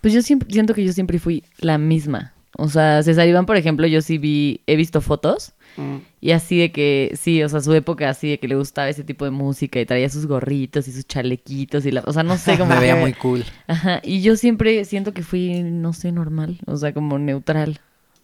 [0.00, 2.31] Pues yo siempre, siento que yo siempre fui la misma.
[2.58, 5.96] O sea, César Iván, por ejemplo, yo sí vi, he visto fotos Mm.
[6.20, 9.04] y así de que, sí, o sea, su época así de que le gustaba ese
[9.04, 12.36] tipo de música y traía sus gorritos y sus chalequitos y la, o sea, no
[12.36, 12.74] sé cómo.
[12.74, 13.42] me veía muy cool.
[13.68, 17.80] Ajá, y yo siempre siento que fui, no sé, normal, o sea, como neutral.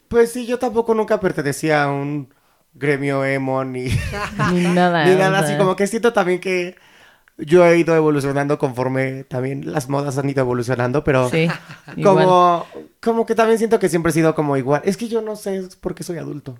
[0.09, 2.29] Pues sí, yo tampoco nunca pertenecía a un
[2.75, 3.85] gremio emo ni,
[4.53, 5.05] Ni nada.
[5.07, 5.57] ni o nada así.
[5.57, 6.77] Como que siento también que
[7.39, 11.49] yo he ido evolucionando conforme también las modas han ido evolucionando, pero Sí,
[11.97, 12.25] igual.
[12.27, 12.67] como,
[13.01, 14.83] como que también siento que siempre he sido como igual.
[14.85, 16.59] Es que yo no sé por qué soy adulto.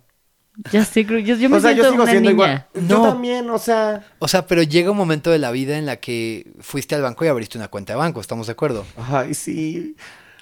[0.73, 2.67] Ya sé, creo- yo, yo me o sea, siento yo sigo una siendo niña.
[2.75, 2.89] igual.
[2.89, 3.03] Yo No.
[3.11, 4.05] también, o sea.
[4.19, 7.25] O sea, pero llega un momento de la vida en la que fuiste al banco
[7.25, 8.85] y abriste una cuenta de banco, ¿estamos de acuerdo?
[8.97, 9.95] Ay, sí.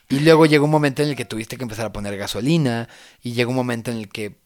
[0.08, 2.88] Y luego llega un momento en el que tuviste que empezar a poner gasolina.
[3.22, 4.36] Y llega un momento en el que,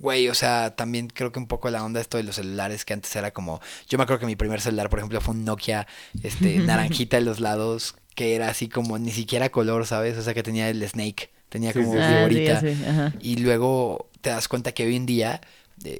[0.00, 2.94] güey, o sea, también creo que un poco la onda esto de los celulares que
[2.94, 3.60] antes era como...
[3.88, 5.86] Yo me acuerdo que mi primer celular, por ejemplo, fue un Nokia
[6.22, 10.16] este, naranjita en los lados, que era así como ni siquiera color, ¿sabes?
[10.18, 12.46] O sea, que tenía el Snake, tenía Sí, como sí, sí.
[12.48, 13.18] Ah, sí.
[13.20, 15.40] Y luego te das cuenta que hoy en día,
[15.84, 15.98] eh,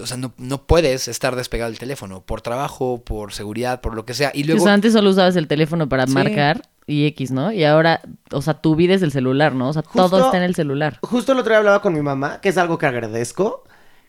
[0.00, 4.04] o sea, no, no puedes estar despegado del teléfono por trabajo, por seguridad, por lo
[4.04, 4.30] que sea.
[4.34, 4.62] Y luego...
[4.62, 6.12] O sea, antes solo usabas el teléfono para Sí.
[6.12, 7.52] marcar y X, ¿no?
[7.52, 8.00] Y ahora,
[8.32, 9.68] o sea, tu vida es el celular, ¿no?
[9.68, 10.98] O sea, todo está en el celular.
[11.02, 13.64] Justo el otro día hablaba con mi mamá, que es algo que agradezco,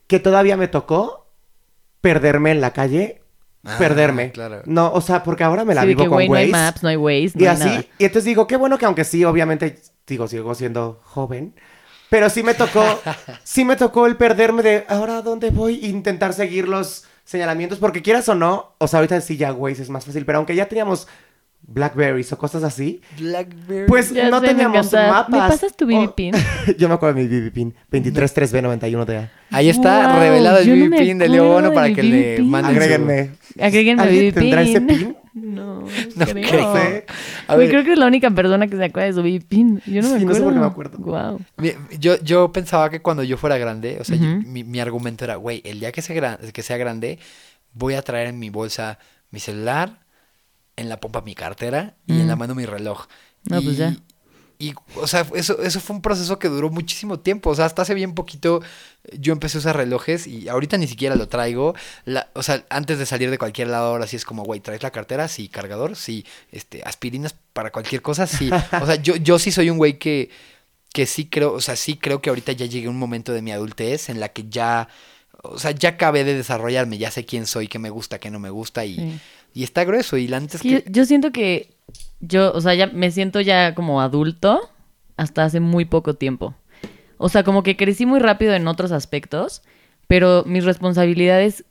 [0.08, 1.28] que todavía me tocó
[2.02, 3.22] perderme en la calle.
[3.66, 4.32] Ah, perderme.
[4.32, 4.62] claro.
[4.66, 6.64] No, o sea, porque ahora me la Sí, vivo que, con güey, no hay Waze.
[6.64, 7.80] maps, no hay Waze, no Y hay así, nada.
[7.98, 11.56] y entonces digo, qué bueno que aunque sí, obviamente digo, sigo siendo joven.
[12.10, 12.84] Pero sí me tocó,
[13.44, 18.02] sí me tocó el perderme de ahora dónde voy e intentar seguir los señalamientos, porque
[18.02, 20.68] quieras o no, o sea, ahorita sí ya, güey, es más fácil, pero aunque ya
[20.68, 21.08] teníamos
[21.62, 23.86] Blackberries o cosas así, Blackberry.
[23.88, 25.30] pues Ya no sé, teníamos mapas.
[25.30, 26.34] ¿Me pasas tu BB Oh, pin?
[26.80, 29.30] Yo me acuerdo de mi BB pin, 233B91DA.
[29.52, 32.02] Ahí está Wow, revelado el yo no BB me pin de acuerdo Leono para que
[32.02, 33.32] BB le manden Agréguenme.
[33.60, 35.18] Agréguenme ¿Alguien BB tendrá ese pin.
[35.56, 36.50] No, No creo.
[36.50, 37.04] creo.
[37.48, 39.82] A creo que es la única persona que se acuerda de su pin.
[39.86, 40.44] Yo no me Sí, no sé acuerdo.
[40.44, 40.98] por qué me acuerdo.
[41.00, 41.42] Wow.
[42.00, 45.36] yo, yo pensaba que cuando yo fuera grande, o sea, yo- mi, mi argumento era,
[45.36, 47.20] güey, el día que sea, gran- que sea grande,
[47.74, 49.00] voy a traer en mi bolsa
[49.32, 50.00] mi celular,
[50.76, 52.40] en la pompa mi cartera y en la Mm.
[52.40, 53.06] mano mi reloj.
[53.50, 53.96] No, y, pues ya.
[54.62, 57.50] Y, o sea, eso, eso fue un proceso que duró muchísimo tiempo.
[57.50, 58.62] O sea, hasta hace bien poquito
[59.06, 61.76] eh, yo empecé a usar relojes y ahorita ni siquiera lo traigo.
[62.04, 64.84] La, o sea, antes de salir de cualquier lado, ahora sí es como, güey, ¿traes
[64.84, 65.30] la cartera?
[65.30, 68.50] Sí, cargador, sí, este, aspirinas para cualquier cosa, sí.
[68.82, 70.30] O sea, yo, yo sí soy un güey que,
[70.92, 73.42] que sí creo, o sea, sí creo que ahorita ya llegué a un momento de
[73.42, 74.90] mi adultez en la que ya,
[75.42, 78.40] o sea, ya acabé de desarrollarme, ya sé quién soy, qué me gusta, qué no
[78.40, 79.20] me gusta y, Sí.
[79.54, 80.18] y está grueso.
[80.18, 81.70] Y la neta es Es que yo siento que
[82.20, 84.70] yo, o sea, ya me siento ya como adulto
[85.18, 86.56] hasta hace muy poco tiempo.
[87.18, 89.62] O sea, como que crecí muy rápido en otros aspectos,
[90.08, 91.66] pero mis responsabilidades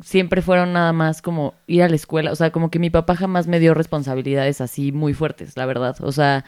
[0.00, 2.32] siempre fueron nada más como ir a la escuela.
[2.32, 5.96] O sea, como que mi papá jamás me dio responsabilidades así muy fuertes, la verdad.
[6.00, 6.44] O sea,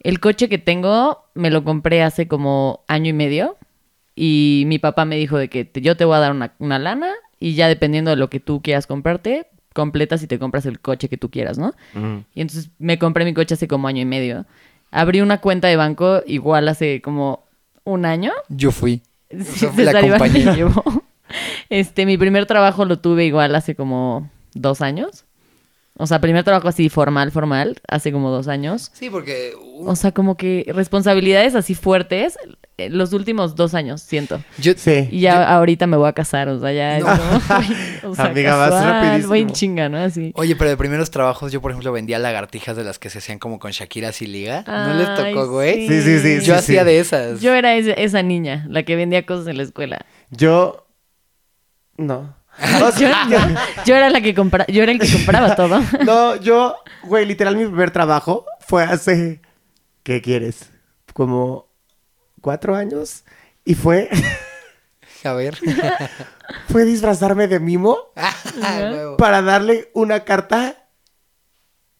[0.00, 3.56] el coche que tengo me lo compré hace como año y medio
[4.14, 7.12] y mi papá me dijo de que yo te voy a dar una, una lana
[7.38, 11.08] y ya dependiendo de lo que tú quieras comprarte, completas y te compras el coche
[11.08, 11.74] que tú quieras, ¿no?
[12.34, 14.46] Y entonces me compré mi coche hace como año y medio.
[14.90, 17.44] Abrí una cuenta de banco igual hace como
[17.84, 18.32] un año.
[18.48, 19.02] Yo fui.
[19.32, 20.54] Sí, sea, fui la César Iván me compañía.
[20.54, 20.84] llevó.
[21.70, 25.24] Este, mi primer trabajo lo tuve igual hace como dos años.
[25.96, 28.90] O sea, primer trabajo así formal, formal, hace como dos años.
[28.92, 29.52] Sí, porque...
[29.84, 32.38] O sea, como que responsabilidades así fuertes
[32.78, 34.42] los últimos dos años, siento.
[34.58, 35.08] yo, Sí.
[35.10, 37.10] Y ya ahorita me voy a casar, o sea, ya es No.
[37.10, 37.30] como,
[38.12, 39.28] o sea, Amiga, vas casual, rapidísimo.
[39.28, 39.98] voy en chinga, ¿no?
[39.98, 40.32] Así.
[40.36, 43.38] Oye, pero de primeros trabajos yo, por ejemplo, vendía lagartijas de las que se hacían
[43.38, 44.64] como con Shakira y liga.
[44.66, 45.86] ¿No les tocó, güey?
[45.88, 47.40] Sí, sí, sí, Yo hacía de esas.
[47.40, 50.04] Yo era esa niña, la que vendía cosas en la escuela.
[50.30, 50.86] Yo.
[51.96, 52.34] No.
[52.58, 53.38] O Yo, sea, yo-
[53.86, 55.80] yo era la que compra, yo era el que compraba todo.
[56.04, 59.40] No, yo, güey, literal, mi primer trabajo fue hace.
[60.02, 60.70] ¿Qué quieres?
[61.14, 61.71] Como
[62.42, 63.24] cuatro años.
[63.64, 64.10] Y fue,
[65.24, 65.56] A ver.
[66.68, 67.96] fue disfrazarme de mimo
[68.60, 69.16] Huevo.
[69.16, 70.88] para darle una carta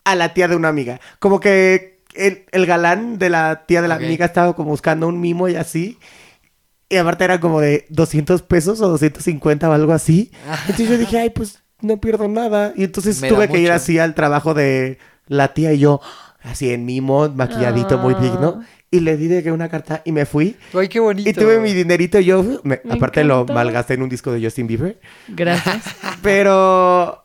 [0.05, 1.01] a la tía de una amiga.
[1.20, 5.20] Como que el, el galán de la tía de la amiga estaba como buscando un
[5.20, 5.99] mimo y así.
[6.88, 10.30] Y aparte era como de 200 pesos o 250 o algo así.
[10.62, 12.72] Entonces yo dije, ay, pues no pierdo nada.
[12.76, 16.01] Y entonces Me tuve que ir así al trabajo de la tía y yo,
[16.43, 18.20] así en mimo, maquilladito, muy Ah.
[18.20, 18.62] digno.
[18.93, 20.55] Y le di de que una carta y me fui.
[20.74, 21.28] Ay, qué bonito.
[21.28, 24.40] Y tuve mi dinerito y yo, me- Me aparte lo malgasté en un disco de
[24.45, 25.01] Justin Bieber.
[25.28, 25.82] Gracias.
[26.22, 27.20] Pero.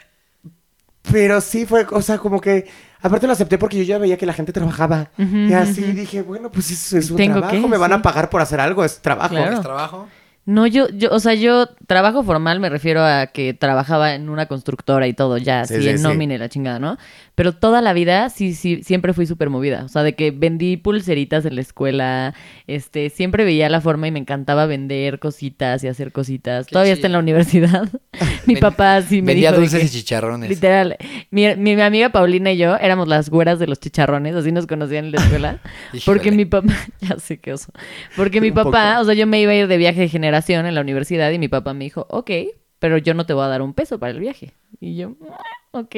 [1.11, 2.67] Pero sí fue, o sea, como que.
[3.01, 5.11] Aparte lo acepté porque yo ya veía que la gente trabajaba.
[5.17, 7.61] Y así dije, bueno, pues eso es un Tengo trabajo.
[7.61, 7.95] que, me van sí.
[7.97, 9.29] a pagar por hacer algo, es trabajo.
[9.35, 9.53] Claro.
[9.57, 10.07] ¿Es trabajo?
[10.47, 14.45] No, yo, yo, o sea, yo trabajo formal me refiero a que trabajaba en una
[14.45, 16.23] constructora y todo, ya, Sí, así sí, en sí.
[16.23, 16.97] y la chingada, ¿no?
[17.35, 19.83] Pero toda la vida sí, sí, siempre fui súper movida.
[19.83, 22.33] O sea, de que vendí pulseritas en la escuela,
[22.65, 26.65] este, siempre veía la forma y me encantaba vender cositas y hacer cositas.
[26.67, 26.99] Qué Todavía chido.
[26.99, 27.89] está en la universidad.
[28.47, 30.49] Mi Ven- papá sí me Vendía dijo dulces que- y chicharrones.
[30.49, 30.95] Literal.
[31.29, 34.65] Mi, mi, mi amiga Paulina y yo éramos las güeras de los chicharrones, así nos
[34.65, 35.59] conocían en la escuela.
[36.05, 37.73] porque mi papá, ya sé qué oso.
[38.15, 39.01] Porque mi Un papá, poco.
[39.01, 40.07] o sea, yo me iba a ir de viaje de
[40.47, 42.31] en la universidad y mi papá me dijo, ok,
[42.79, 44.53] pero yo no te voy a dar un peso para el viaje.
[44.79, 45.95] Y yo, "Ah, ok.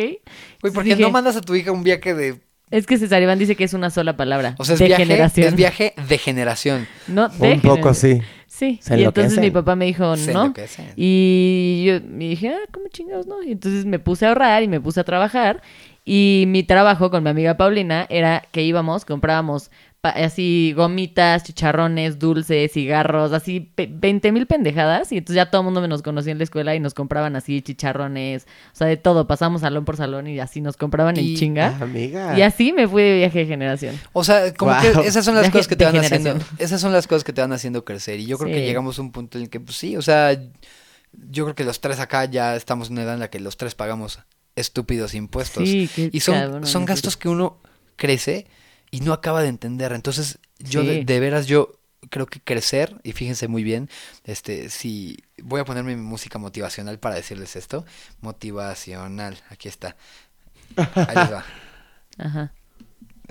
[0.62, 2.40] Güey, ¿por qué Dije, no mandas a tu hija un viaje de...
[2.72, 4.54] Es que César Iván dice que es una sola palabra.
[4.60, 5.48] O sea, es de viaje, generación.
[5.48, 6.88] es viaje de generación.
[7.08, 8.22] No, de Un poco generación.
[8.22, 8.28] sí.
[8.48, 10.42] Sí, Se y entonces mi papá me dijo, Se no.
[10.42, 10.88] enloquecen.
[10.96, 13.42] Y yo me dije, ah, ¿cómo chingados no?
[13.44, 15.62] Y entonces me puse a ahorrar y me puse a trabajar.
[16.04, 19.70] Y mi trabajo con mi amiga Paulina era que íbamos, comprábamos
[20.02, 25.12] así gomitas, chicharrones, dulces, cigarros, así pe- 20 mil pendejadas.
[25.12, 27.62] Y entonces ya todo el mundo nos conocía en la escuela y nos compraban así
[27.62, 29.28] chicharrones, o sea, de todo.
[29.28, 31.78] Pasamos salón por salón y así nos compraban Y- en chinga.
[31.82, 32.38] Amiga.
[32.38, 34.00] Y así me fui de viaje de generación.
[34.14, 36.38] O sea, como que esas son las Viaje cosas que te van haciendo.
[36.58, 38.20] Esas son las cosas que te van haciendo crecer.
[38.20, 40.34] Y yo creo que llegamos a un punto en el que, pues sí, o sea,
[41.30, 43.58] yo creo que los tres acá ya estamos en una edad en la que los
[43.58, 44.20] tres pagamos
[44.56, 45.68] estúpidos impuestos.
[45.68, 47.58] Sí, qué y son, cabrón, son gastos que uno
[47.96, 48.48] crece
[48.92, 49.92] y no acaba de entender.
[49.94, 51.04] Entonces, yo de, Sí.
[51.06, 51.80] de veras, yo
[52.10, 53.90] creo que crecer, y fíjense muy bien,
[54.24, 57.86] este, si voy a ponerme mi música motivacional para decirles esto.
[58.22, 59.96] Motivacional, aquí está.
[60.76, 61.46] Ahí les va.
[62.18, 62.54] Ajá.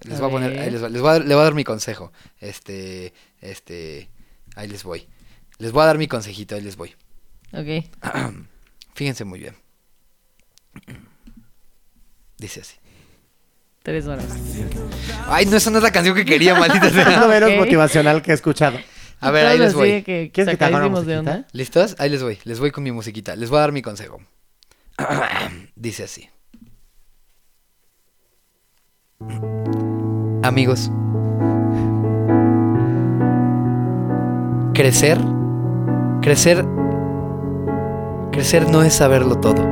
[0.04, 1.64] Les A voy a poner, ahí les, va- les voy a, voy a dar mi
[1.64, 2.12] consejo.
[2.40, 4.09] Este, este,
[4.54, 5.09] ahí les voy.
[5.59, 6.94] Les voy a dar mi consejito, ahí les voy.
[7.52, 7.84] Ok.
[8.94, 9.56] Fíjense muy bien.
[12.36, 12.76] Dice así.
[13.83, 14.26] Tres horas.
[15.29, 17.20] Ay, no, esa no es la canción que quería, maldita Es sea.
[17.20, 17.57] lo menos Ok.
[17.59, 18.79] motivacional que he escuchado.
[19.20, 19.91] A ver, ahí les así voy.
[19.91, 21.37] de que ¿Quieres que te haga una sacadísimos de musiquita?
[21.37, 21.49] onda.
[21.53, 21.97] ¿Listos?
[21.99, 22.39] Ahí les voy.
[22.45, 23.35] Les voy con mi musiquita.
[23.35, 24.20] Les voy a dar mi consejo.
[25.74, 26.29] Dice así.
[30.43, 30.91] Amigos.
[34.74, 35.18] Crecer.
[36.22, 36.64] Crecer.
[38.33, 39.62] Crecer no es saberlo todo.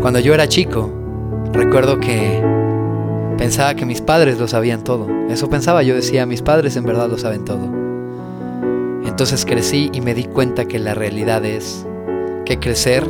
[0.00, 0.92] Cuando yo era chico,
[1.52, 2.42] recuerdo que
[3.38, 5.08] pensaba que mis padres lo sabían todo.
[5.28, 7.64] Eso pensaba, yo decía, mis padres en verdad lo saben todo.
[9.06, 11.86] Entonces crecí y me di cuenta que la realidad es
[12.44, 13.04] que crecer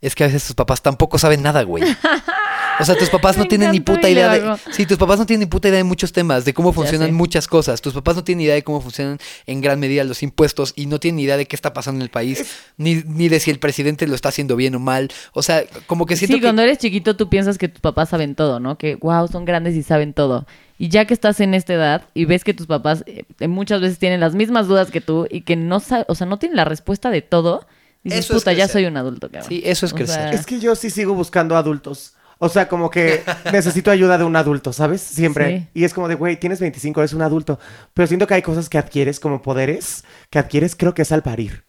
[0.00, 1.84] es que a veces tus papás tampoco saben nada, güey.
[2.80, 4.56] O sea, tus papás no tienen ni puta idea de...
[4.72, 7.46] Sí, tus papás no tienen ni puta idea de muchos temas, de cómo funcionan muchas
[7.46, 7.80] cosas.
[7.82, 10.98] Tus papás no tienen idea de cómo funcionan en gran medida los impuestos y no
[10.98, 12.44] tienen ni idea de qué está pasando en el país,
[12.76, 15.10] ni, ni de si el presidente lo está haciendo bien o mal.
[15.32, 16.46] O sea, como que siento Sí, que...
[16.46, 18.78] cuando eres chiquito tú piensas que tus papás saben todo, ¿no?
[18.78, 20.46] Que, wow, son grandes y saben todo.
[20.78, 23.98] Y ya que estás en esta edad y ves que tus papás eh, muchas veces
[23.98, 26.64] tienen las mismas dudas que tú y que no saben, o sea, no tienen la
[26.64, 27.66] respuesta de todo,
[28.02, 29.48] dices, Eso es puta, ya soy un adulto, cabrón.
[29.48, 30.14] Sí, eso es O crecer.
[30.16, 32.14] sea, Es que yo sí sigo buscando adultos.
[32.44, 33.22] O sea, como que
[33.52, 35.00] necesito ayuda de un adulto, ¿sabes?
[35.00, 35.58] Siempre.
[35.58, 35.68] Sí.
[35.74, 37.60] Y es como de, güey, tienes 25, eres un adulto.
[37.94, 41.22] Pero siento que hay cosas que adquieres como poderes, que adquieres creo que es al
[41.22, 41.62] parir.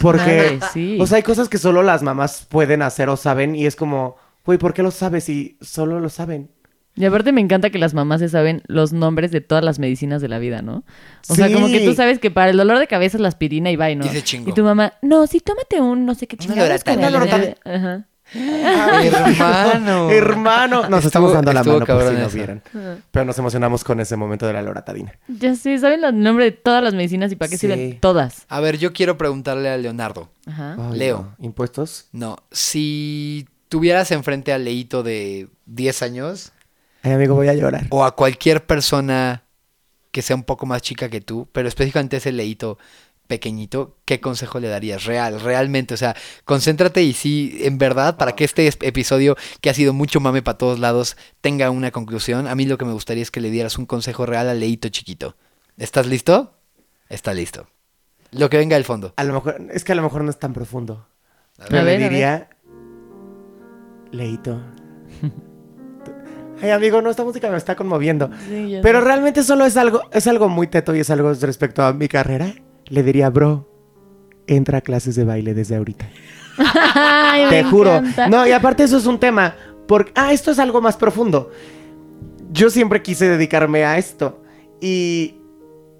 [0.00, 0.98] Porque, sí.
[1.00, 4.14] o sea, hay cosas que solo las mamás pueden hacer o saben y es como,
[4.44, 6.48] güey, ¿por qué lo sabes si solo lo saben?
[6.94, 10.22] Y aparte me encanta que las mamás se saben los nombres de todas las medicinas
[10.22, 10.84] de la vida, ¿no?
[11.28, 13.72] O sea, como que tú sabes que para el dolor de cabeza es la aspirina
[13.72, 14.06] y va, ¿no?
[14.06, 14.36] Y se.
[14.46, 18.06] Y tu mamá, no, sí, tómate un no sé qué Una el- Ajá.
[18.34, 20.10] Hermano.
[20.10, 20.76] Hermano.
[20.88, 22.36] Nos Estuvo- estamos dando la mano por si cabrón no eso.
[22.36, 22.62] vieran.
[23.10, 25.12] Pero nos emocionamos con ese momento de la loratadina.
[25.28, 27.66] Ya sé, saben el nombre de todas las medicinas y para qué Sí.
[27.66, 28.44] sirven todas.
[28.48, 30.28] A ver, yo quiero preguntarle a Leonardo.
[30.46, 30.76] Ajá.
[30.90, 31.34] Ay, Leo.
[31.38, 31.44] no.
[31.44, 32.06] ¿Impuestos?
[32.12, 36.52] No, si tuvieras enfrente a Leito de 10 años
[37.02, 37.86] Ay, amigo, voy a llorar.
[37.90, 39.42] o a cualquier persona
[40.10, 42.78] que sea un poco más chica que tú, pero específicamente ese Leito
[43.28, 45.04] pequeñito, ¿qué consejo le darías?
[45.04, 49.70] Real, realmente, o sea, concéntrate y sí, en verdad, para que este es- episodio, que
[49.70, 52.92] ha sido mucho mame para todos lados, tenga una conclusión, a mí lo que me
[52.92, 55.36] gustaría es que le dieras un consejo real a Leito chiquito.
[55.76, 56.54] ¿Estás listo?
[57.08, 57.68] Está listo.
[58.32, 59.14] Lo que venga del fondo.
[59.16, 61.06] A lo mejor, es que a lo mejor no es tan profundo.
[61.58, 62.50] A Pero ver, le a diría,
[64.10, 64.60] Leito.
[66.60, 68.30] Ay, amigo, no, esta música me está conmoviendo.
[68.48, 69.04] Sí, Pero sé.
[69.04, 72.52] realmente solo es algo, es algo muy teto y es algo respecto a mi carrera.
[72.88, 73.68] Le diría, bro,
[74.46, 76.08] entra a clases de baile desde ahorita.
[76.58, 77.96] Ay, Te juro.
[77.96, 78.28] encanta.
[78.28, 79.54] No, y aparte eso es un tema.
[79.86, 81.50] Porque, ah, esto es algo más profundo.
[82.50, 84.42] Yo siempre quise dedicarme a esto.
[84.80, 85.36] Y,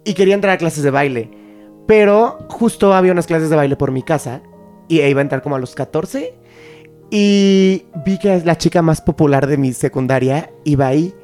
[0.04, 1.30] y quería entrar a clases de baile.
[1.86, 4.42] Pero justo había unas clases de baile por mi casa.
[4.88, 6.34] Y iba a entrar como a los 14.
[7.10, 11.14] Y vi que la chica más popular de mi secundaria iba ahí.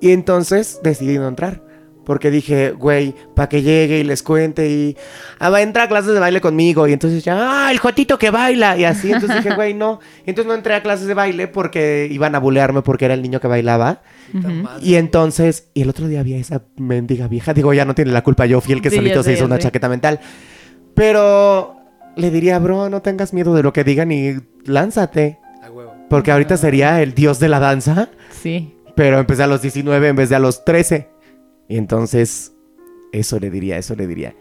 [0.00, 1.62] Y entonces decidí no entrar.
[2.04, 4.96] Porque dije, güey, para que llegue y les cuente y...
[5.38, 6.88] Ah, va a entrar a clases de baile conmigo.
[6.88, 8.76] Y entonces ya, ah, el jotito que baila.
[8.76, 10.00] Y así, entonces dije, güey, no.
[10.26, 13.22] Y entonces no entré a clases de baile porque iban a bulearme porque era el
[13.22, 14.02] niño que bailaba.
[14.80, 17.54] Y entonces, y el otro día había esa mendiga vieja.
[17.54, 19.58] Digo, ya no tiene la culpa yo, fui el que Sí, solito se hizo una
[19.58, 20.20] chaqueta mental.
[20.94, 21.76] Pero
[22.16, 25.38] le diría, bro, no tengas miedo de lo que digan y lánzate.
[25.62, 25.94] A huevo.
[26.08, 28.10] Porque ahorita sería el dios de la danza.
[28.30, 28.74] Sí.
[28.94, 31.08] Pero empecé a los 19 en vez de a los 13.
[31.72, 32.52] Y entonces,
[33.12, 34.34] eso le diría, eso le diría.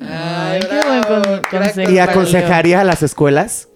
[0.00, 1.90] Ay, qué buen con- consejo.
[1.90, 3.68] Y aconsejaría a las escuelas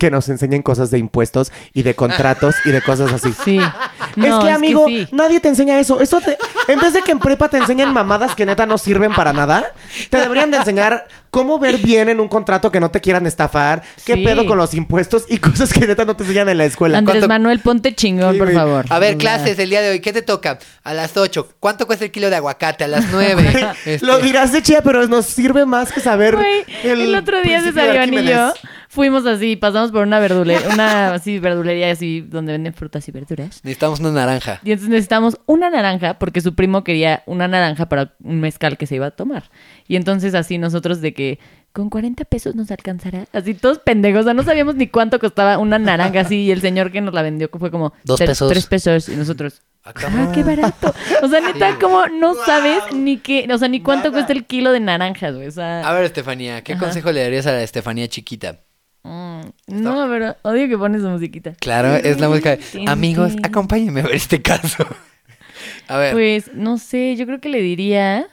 [0.00, 3.34] que nos enseñen cosas de impuestos y de contratos y de cosas así.
[3.44, 3.58] Sí.
[3.60, 5.06] es que, amigo, sí.
[5.12, 6.00] nadie te enseña eso.
[6.00, 6.38] Eso te-
[6.72, 9.72] en vez de que en prepa te enseñen mamadas que neta no sirven para nada,
[10.08, 13.82] te deberían de enseñar cómo ver bien en un contrato que no te quieran estafar,
[14.06, 14.24] qué Sí.
[14.24, 16.96] pedo con los impuestos y cosas que neta no te enseñan en la escuela.
[16.96, 18.86] Andrés ¿Cuánto- Manuel, ponte chingón, Sí, por favor.
[18.88, 20.58] A ver, clases el día de hoy, ¿qué te toca?
[20.82, 21.46] A las 8.
[21.60, 22.84] ¿Cuánto cuesta el kilo de aguacate?
[22.84, 23.50] A las 9.
[23.84, 26.36] Este, Lo dirás de chía, pero nos sirve más que saber.
[26.36, 28.79] Güey, el, otro día de Cesarión y yo Arquímedes.
[28.92, 33.60] Fuimos así, pasamos por una verdulería, una así verdulería así donde venden frutas y verduras.
[33.62, 34.60] Necesitamos una naranja.
[34.64, 38.86] Y entonces necesitamos una naranja porque su primo quería una naranja para un mezcal que
[38.86, 39.44] se iba a tomar.
[39.86, 41.38] Y entonces así nosotros de que
[41.72, 43.26] con 40 pesos nos alcanzará.
[43.32, 46.60] Así todos pendejos, o sea, no sabíamos ni cuánto costaba una naranja así y el
[46.60, 48.50] señor que nos la vendió fue como Dos "Tre- pesos".
[48.50, 50.92] Tres pesos y nosotros Ah, Ah, qué barato.
[51.22, 54.72] O sea, neta, como no sabes ni qué, o sea, ni cuánto cuesta el kilo
[54.72, 55.46] de naranjas, güey.
[55.46, 56.84] O sea, A ver, Estefanía, ¿qué Ajá.
[56.84, 58.58] consejo le darías a la Estefanía chiquita?
[59.02, 61.54] Mm, no, pero odio que pones su musiquita.
[61.58, 64.86] Claro, es la música de, amigos, acompáñenme a ver este caso.
[65.88, 68.26] A ver, Pues no sé, yo creo que le diría,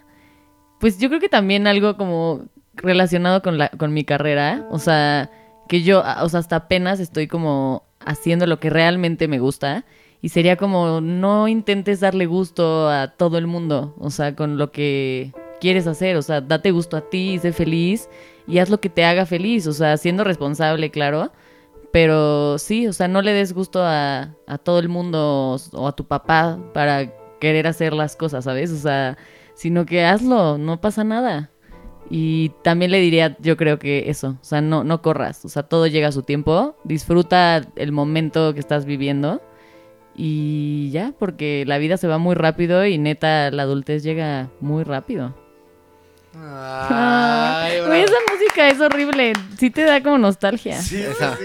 [0.79, 2.45] pues yo creo que también algo como
[2.75, 5.29] relacionado con la con mi carrera, o sea,
[5.67, 9.85] que yo, o sea, hasta apenas estoy como haciendo lo que realmente me gusta
[10.21, 14.71] y sería como no intentes darle gusto a todo el mundo, o sea, con lo
[14.71, 18.09] que quieres hacer, o sea, date gusto a ti y sé feliz
[18.47, 21.31] y haz lo que te haga feliz, o sea, siendo responsable, claro.
[21.91, 26.05] Pero sí, o sea, no le des gusto a, todo el mundo o a tu
[26.05, 28.71] papá para querer hacer las cosas, ¿sabes?
[28.71, 29.17] O sea,
[29.55, 31.51] sino que hazlo, no pasa nada.
[32.09, 35.63] Y también le diría, yo creo que eso, o sea, no, no corras, o sea,
[35.63, 39.41] todo llega a su tiempo, disfruta el momento que estás viviendo
[40.15, 44.83] y ya, porque la vida se va muy rápido y neta, la adultez llega muy
[44.83, 45.35] rápido.
[46.39, 50.79] Ay, Güey, esa música es horrible, sí te da como nostalgia.
[50.79, 51.37] Esa.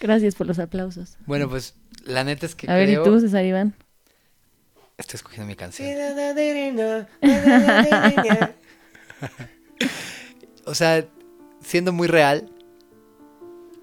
[0.00, 1.16] Gracias por los aplausos.
[1.26, 2.88] Bueno, pues la neta es que A ver.
[2.88, 3.74] ¿y tú, César Iván?
[4.96, 5.88] Estoy escogiendo mi canción.
[10.64, 11.06] O sea,
[11.62, 12.50] siendo muy real,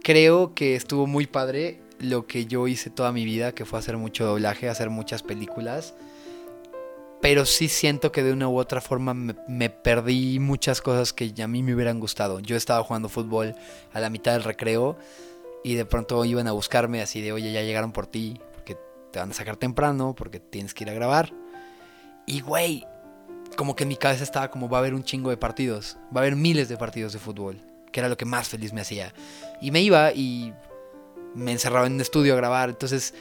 [0.04, 3.98] creo que estuvo muy padre lo que yo hice toda mi vida, que fue hacer
[3.98, 5.96] mucho doblaje, hacer muchas películas.
[7.22, 11.48] Pero sí siento que de una u otra forma me, perdí muchas cosas que a
[11.48, 12.40] mí me hubieran gustado.
[12.40, 13.56] Yo estaba jugando fútbol
[13.94, 14.98] a la mitad del recreo
[15.64, 18.78] y de pronto iban a buscarme así de, oye, ya llegaron por ti, porque
[19.12, 21.34] te van a sacar temprano, porque tienes que ir a grabar.
[22.28, 22.86] Y güey,
[23.56, 26.22] como que en mi cabeza estaba como va a haber un chingo de partidos, va
[26.22, 27.60] a haber miles de partidos de fútbol,
[27.92, 29.14] que era lo que más feliz me hacía.
[29.62, 30.54] Y me iba y
[31.34, 33.14] me encerraba en un estudio a grabar, entonces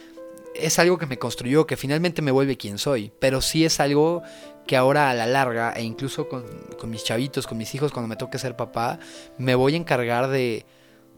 [0.55, 4.22] es algo que me construyó, que finalmente me vuelve quien soy, pero sí es algo
[4.66, 6.44] que ahora a la larga, e incluso con,
[6.78, 8.98] con mis chavitos, con mis hijos, cuando me toque ser papá,
[9.36, 10.64] me voy a encargar de,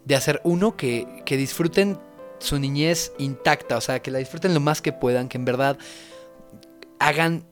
[0.04, 1.98] de hacer uno que, que disfruten
[2.38, 5.78] su niñez intacta, o sea, que la disfruten lo más que puedan, que en verdad
[6.98, 7.44] hagan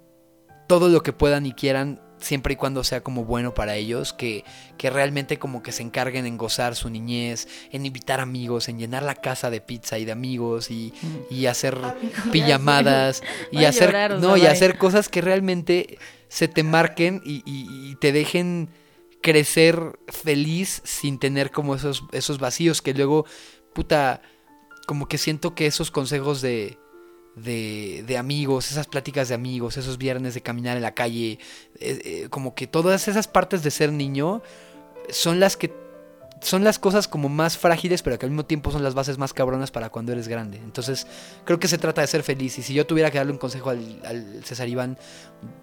[0.66, 4.44] todo lo que puedan y quieran siempre y cuando sea como bueno para ellos, que,
[4.78, 9.02] que realmente como que se encarguen en gozar su niñez, en invitar amigos, en llenar
[9.02, 10.92] la casa de pizza y de amigos y,
[11.30, 11.76] y hacer
[12.32, 13.22] pijamadas
[13.52, 15.98] y hacer llorar, no y hacer cosas que realmente
[16.28, 18.68] se te marquen y, y- y te dejen
[19.22, 23.24] crecer feliz sin tener como esos, esos vacíos que luego,
[23.72, 24.20] puta,
[24.86, 26.78] como que siento que esos consejos de,
[27.36, 31.38] de, de amigos, esas pláticas de amigos, esos viernes de caminar en la calle,
[31.80, 34.42] eh, eh, como que todas esas partes de ser niño
[35.10, 35.72] son las que
[36.40, 39.32] son las cosas como más frágiles, pero que al mismo tiempo son las bases más
[39.32, 40.58] cabronas para cuando eres grande.
[40.58, 41.06] Entonces,
[41.44, 42.58] creo que se trata de ser feliz.
[42.58, 44.98] Y si yo tuviera que darle un consejo al, César Iván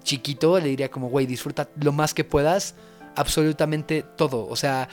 [0.04, 2.74] chiquito, le diría como, güey, disfruta lo más que puedas,
[3.16, 4.48] absolutamente todo.
[4.48, 4.90] O sea,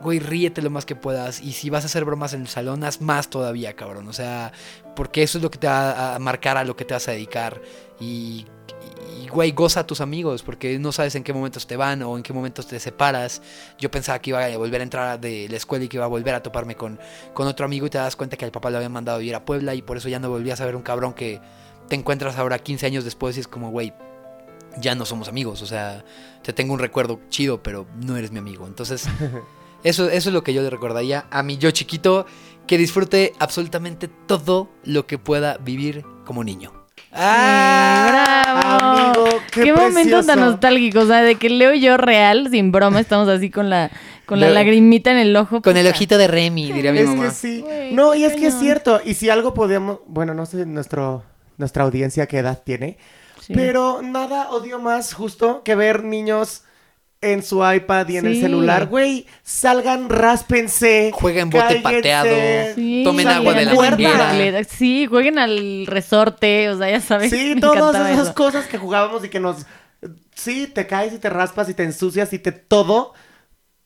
[0.00, 1.40] güey, ríete lo más que puedas.
[1.40, 4.08] Y si vas a hacer bromas en el salón, haz más todavía, cabrón.
[4.08, 4.52] O sea,
[4.96, 7.12] porque eso es lo que te va a marcar a lo que te vas a
[7.12, 7.60] dedicar.
[8.00, 8.46] Y,
[9.20, 12.16] y, güey, goza a tus amigos, porque no sabes en qué momentos te van o
[12.16, 13.42] en qué momentos te separas.
[13.78, 16.08] Yo pensaba que iba a volver a entrar de la escuela y que iba a
[16.08, 16.98] volver a toparme con,
[17.34, 19.34] con otro amigo y te das cuenta que al papá lo habían mandado a vivir
[19.34, 21.40] a Puebla y por eso ya no volvías a ver un cabrón que
[21.88, 23.92] te encuentras ahora 15 años después y es como, güey,
[24.78, 25.62] ya no somos amigos.
[25.62, 26.04] O sea,
[26.42, 28.66] te tengo un recuerdo chido, pero no eres mi amigo.
[28.66, 29.06] Entonces,
[29.84, 32.26] eso, eso es lo que yo le recordaría a mi yo chiquito,
[32.66, 36.72] que disfrute absolutamente todo lo que pueda vivir como niño.
[37.12, 38.60] ¡Bravo!
[38.62, 43.28] Amigo, qué momento tan nostálgico, o sea, de que leo yo real, sin broma, estamos
[43.28, 43.90] así con la,
[44.26, 45.62] con la lagrimita en el ojo.
[45.62, 47.24] Con el ojito de Remy, diría mi Es mamá.
[47.24, 47.64] que sí.
[47.92, 49.00] No, y es que es cierto.
[49.04, 51.24] Y si algo podemos, bueno, no sé nuestro,
[51.58, 52.98] nuestra audiencia qué edad tiene,
[53.40, 53.54] Sí.
[53.54, 56.62] pero nada odio más justo que ver niños
[57.22, 58.86] en su iPad y en el celular.
[58.86, 61.10] Güey, salgan, ráspense.
[61.12, 61.82] Jueguen bote cállense.
[61.82, 62.74] pateado.
[62.74, 64.64] Sí, Tomen agua de la manguera.
[64.64, 67.30] Sí, jueguen al resorte, o sea, ya sabes.
[67.30, 68.34] Sí, todas esas eso.
[68.34, 69.66] cosas que jugábamos y que nos...
[70.34, 73.12] Sí, te caes y te raspas y te ensucias y te todo,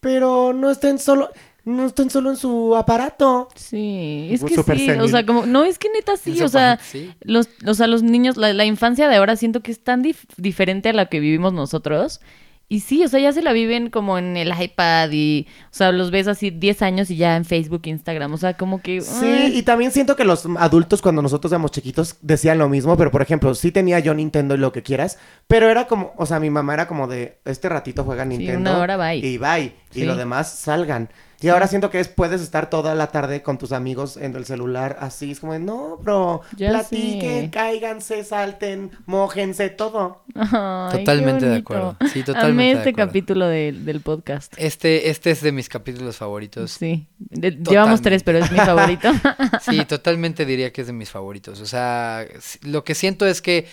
[0.00, 1.30] pero no estén solo...
[1.66, 3.48] No estén solo en su aparato.
[3.54, 7.10] Sí, es que sí, o sea, como, no, es que neta sí, o sea, sí.
[7.22, 10.26] los, o sea, los niños, la, la infancia de ahora siento que es tan dif-
[10.36, 12.20] diferente a la que vivimos nosotros.
[12.68, 15.92] Y sí, o sea, ya se la viven como en el iPad y, o sea,
[15.92, 19.02] los ves así 10 años y ya en Facebook, Instagram, o sea, como que...
[19.02, 22.96] Sí, ay, y también siento que los adultos cuando nosotros éramos chiquitos decían lo mismo,
[22.96, 26.24] pero por ejemplo, sí tenía yo Nintendo y lo que quieras, pero era como, o
[26.24, 29.18] sea, mi mamá era como de, este ratito juega Nintendo una hora, bye.
[29.18, 30.00] y bye, Sí.
[30.00, 31.10] y lo demás salgan.
[31.40, 34.44] Y ahora siento que es, puedes estar toda la tarde con tus amigos en el
[34.46, 35.32] celular así.
[35.32, 37.50] Es como, de, no, bro, Ya platiquen, sé.
[37.50, 40.24] cáiganse, salten, mójense, todo.
[40.34, 41.96] Ay, Totalmente de acuerdo.
[42.12, 43.08] Sí, totalmente Amé de este acuerdo.
[43.08, 44.54] capítulo de- del podcast.
[44.56, 46.70] Este, este es de mis capítulos favoritos.
[46.72, 47.06] Sí.
[47.18, 49.10] De- llevamos tres, pero es mi favorito.
[49.60, 51.60] Sí, totalmente diría que es de mis favoritos.
[51.60, 52.26] O sea,
[52.62, 53.66] lo que siento es que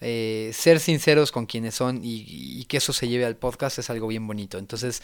[0.00, 3.88] eh, ser sinceros con quienes son y, y que eso se lleve al podcast es
[3.90, 4.58] algo bien bonito.
[4.58, 5.02] Entonces,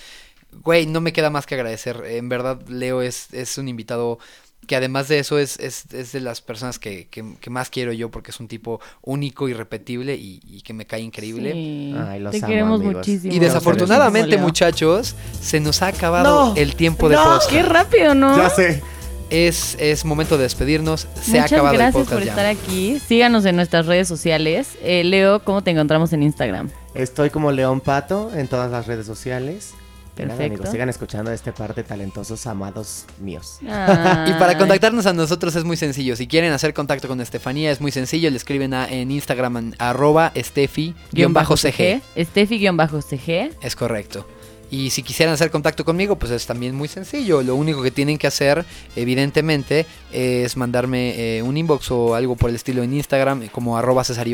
[0.64, 2.02] güey, no me queda más que agradecer.
[2.06, 4.18] En verdad, Leo es, es un invitado
[4.66, 7.92] que además de eso es, es, es de las personas que, que- que más quiero
[7.92, 11.52] yo porque es un tipo único, irrepetible y, y que me cae increíble.
[11.52, 11.94] Sí.
[11.98, 12.94] Ay, los Te amo, queremos amigos.
[12.98, 13.34] muchísimo.
[13.34, 17.24] Y desafortunadamente, muchachos, se nos ha acabado No, el tiempo de no.
[17.24, 17.50] podcast.
[17.50, 18.36] Qué rápido, ¿no?
[18.36, 18.82] Ya sé.
[19.30, 21.08] Es, es momento de despedirnos.
[21.20, 22.30] Se ha Muchas acabado el gracias podcast por ya.
[22.30, 23.00] estar aquí.
[23.00, 24.68] Síganos en nuestras redes sociales.
[24.82, 26.68] Eh, Leo, ¿cómo te encontramos en Instagram?
[26.94, 29.72] Estoy como León Pato en todas las redes sociales.
[30.14, 30.44] Perfecto.
[30.44, 33.58] amigos, sigan escuchando este par de talentosos amados míos.
[33.62, 36.16] Y para contactarnos a nosotros es muy sencillo.
[36.16, 38.30] Si quieren hacer contacto con Estefanía es muy sencillo.
[38.30, 41.16] Le escriben a- en Instagram en arroba estefi-cg.
[41.56, 42.02] CG.
[42.16, 43.50] Steffi-CG.
[43.62, 44.26] Es correcto.
[44.72, 47.42] Y si quisieran hacer contacto conmigo, pues es también muy sencillo.
[47.42, 48.64] Lo único que tienen que hacer,
[48.96, 53.76] evidentemente, es mandarme eh, un inbox o algo por el estilo en Instagram, eh, como
[53.76, 54.26] arroba César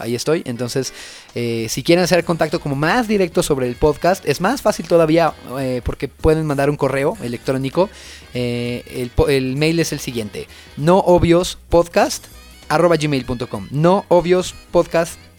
[0.00, 0.42] ahí estoy.
[0.44, 0.92] Entonces,
[1.34, 5.32] eh, si quieren hacer contacto como más directo sobre el podcast, es más fácil todavía
[5.82, 7.88] porque pueden mandar un correo electrónico.
[8.34, 11.56] El, el mail es el siguiente, no obvios.
[13.70, 14.04] No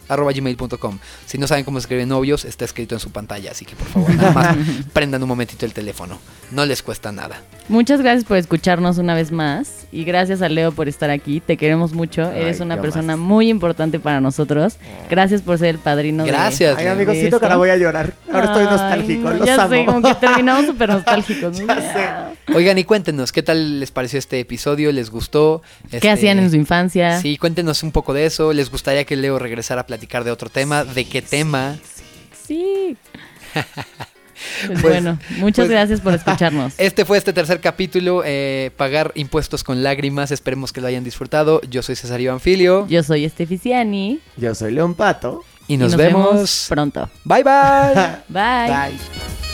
[0.08, 0.98] arroba gmail.com.
[1.26, 3.86] Si no saben cómo se escriben novios, está escrito en su pantalla, así que por
[3.88, 4.56] favor, nada más
[4.92, 6.18] prendan un momentito el teléfono.
[6.50, 7.42] No les cuesta nada.
[7.68, 9.86] Muchas gracias por escucharnos una vez más.
[9.92, 11.40] Y gracias a Leo por estar aquí.
[11.40, 12.30] Te queremos mucho.
[12.30, 13.26] Ay, Eres una persona más.
[13.26, 14.76] muy importante para nosotros.
[15.10, 16.76] Gracias por ser el padrino de- Gracias.
[16.78, 18.14] Ay, amigos, de siento que ahora voy a llorar.
[18.32, 19.30] Ahora estoy Ay, nostálgico.
[19.30, 19.74] no, Los ya amo.
[19.74, 21.60] sé, como que terminamos súper nostálgicos.
[21.60, 21.66] ¿no?
[21.78, 24.90] Ya Oigan, y cuéntenos, ¿qué tal les pareció este episodio?
[24.90, 25.60] ¿Les gustó?
[25.90, 27.20] ¿Qué Este, hacían en su infancia?
[27.20, 28.54] Sí, cuéntenos un poco de eso.
[28.54, 30.84] ¿Les gustaría que Leo regresara a platicar de otro tema?
[30.84, 31.76] ¿De qué tema?
[32.46, 32.96] Sí.
[34.68, 36.74] Pues, Pues- bueno, muchas pues- gracias por escucharnos.
[36.78, 40.30] Este fue este tercer capítulo, eh, Pagar impuestos con lágrimas.
[40.30, 41.60] Esperemos que lo hayan disfrutado.
[41.62, 42.86] Yo soy César Iván Filio.
[42.88, 44.20] Yo soy Esteficiani.
[44.36, 45.42] Yo soy León Pato.
[45.66, 46.66] Y nos, vemos.
[46.68, 47.10] pronto.
[47.24, 47.94] Bye bye.
[48.28, 48.68] Bye.
[48.68, 49.47] Bye.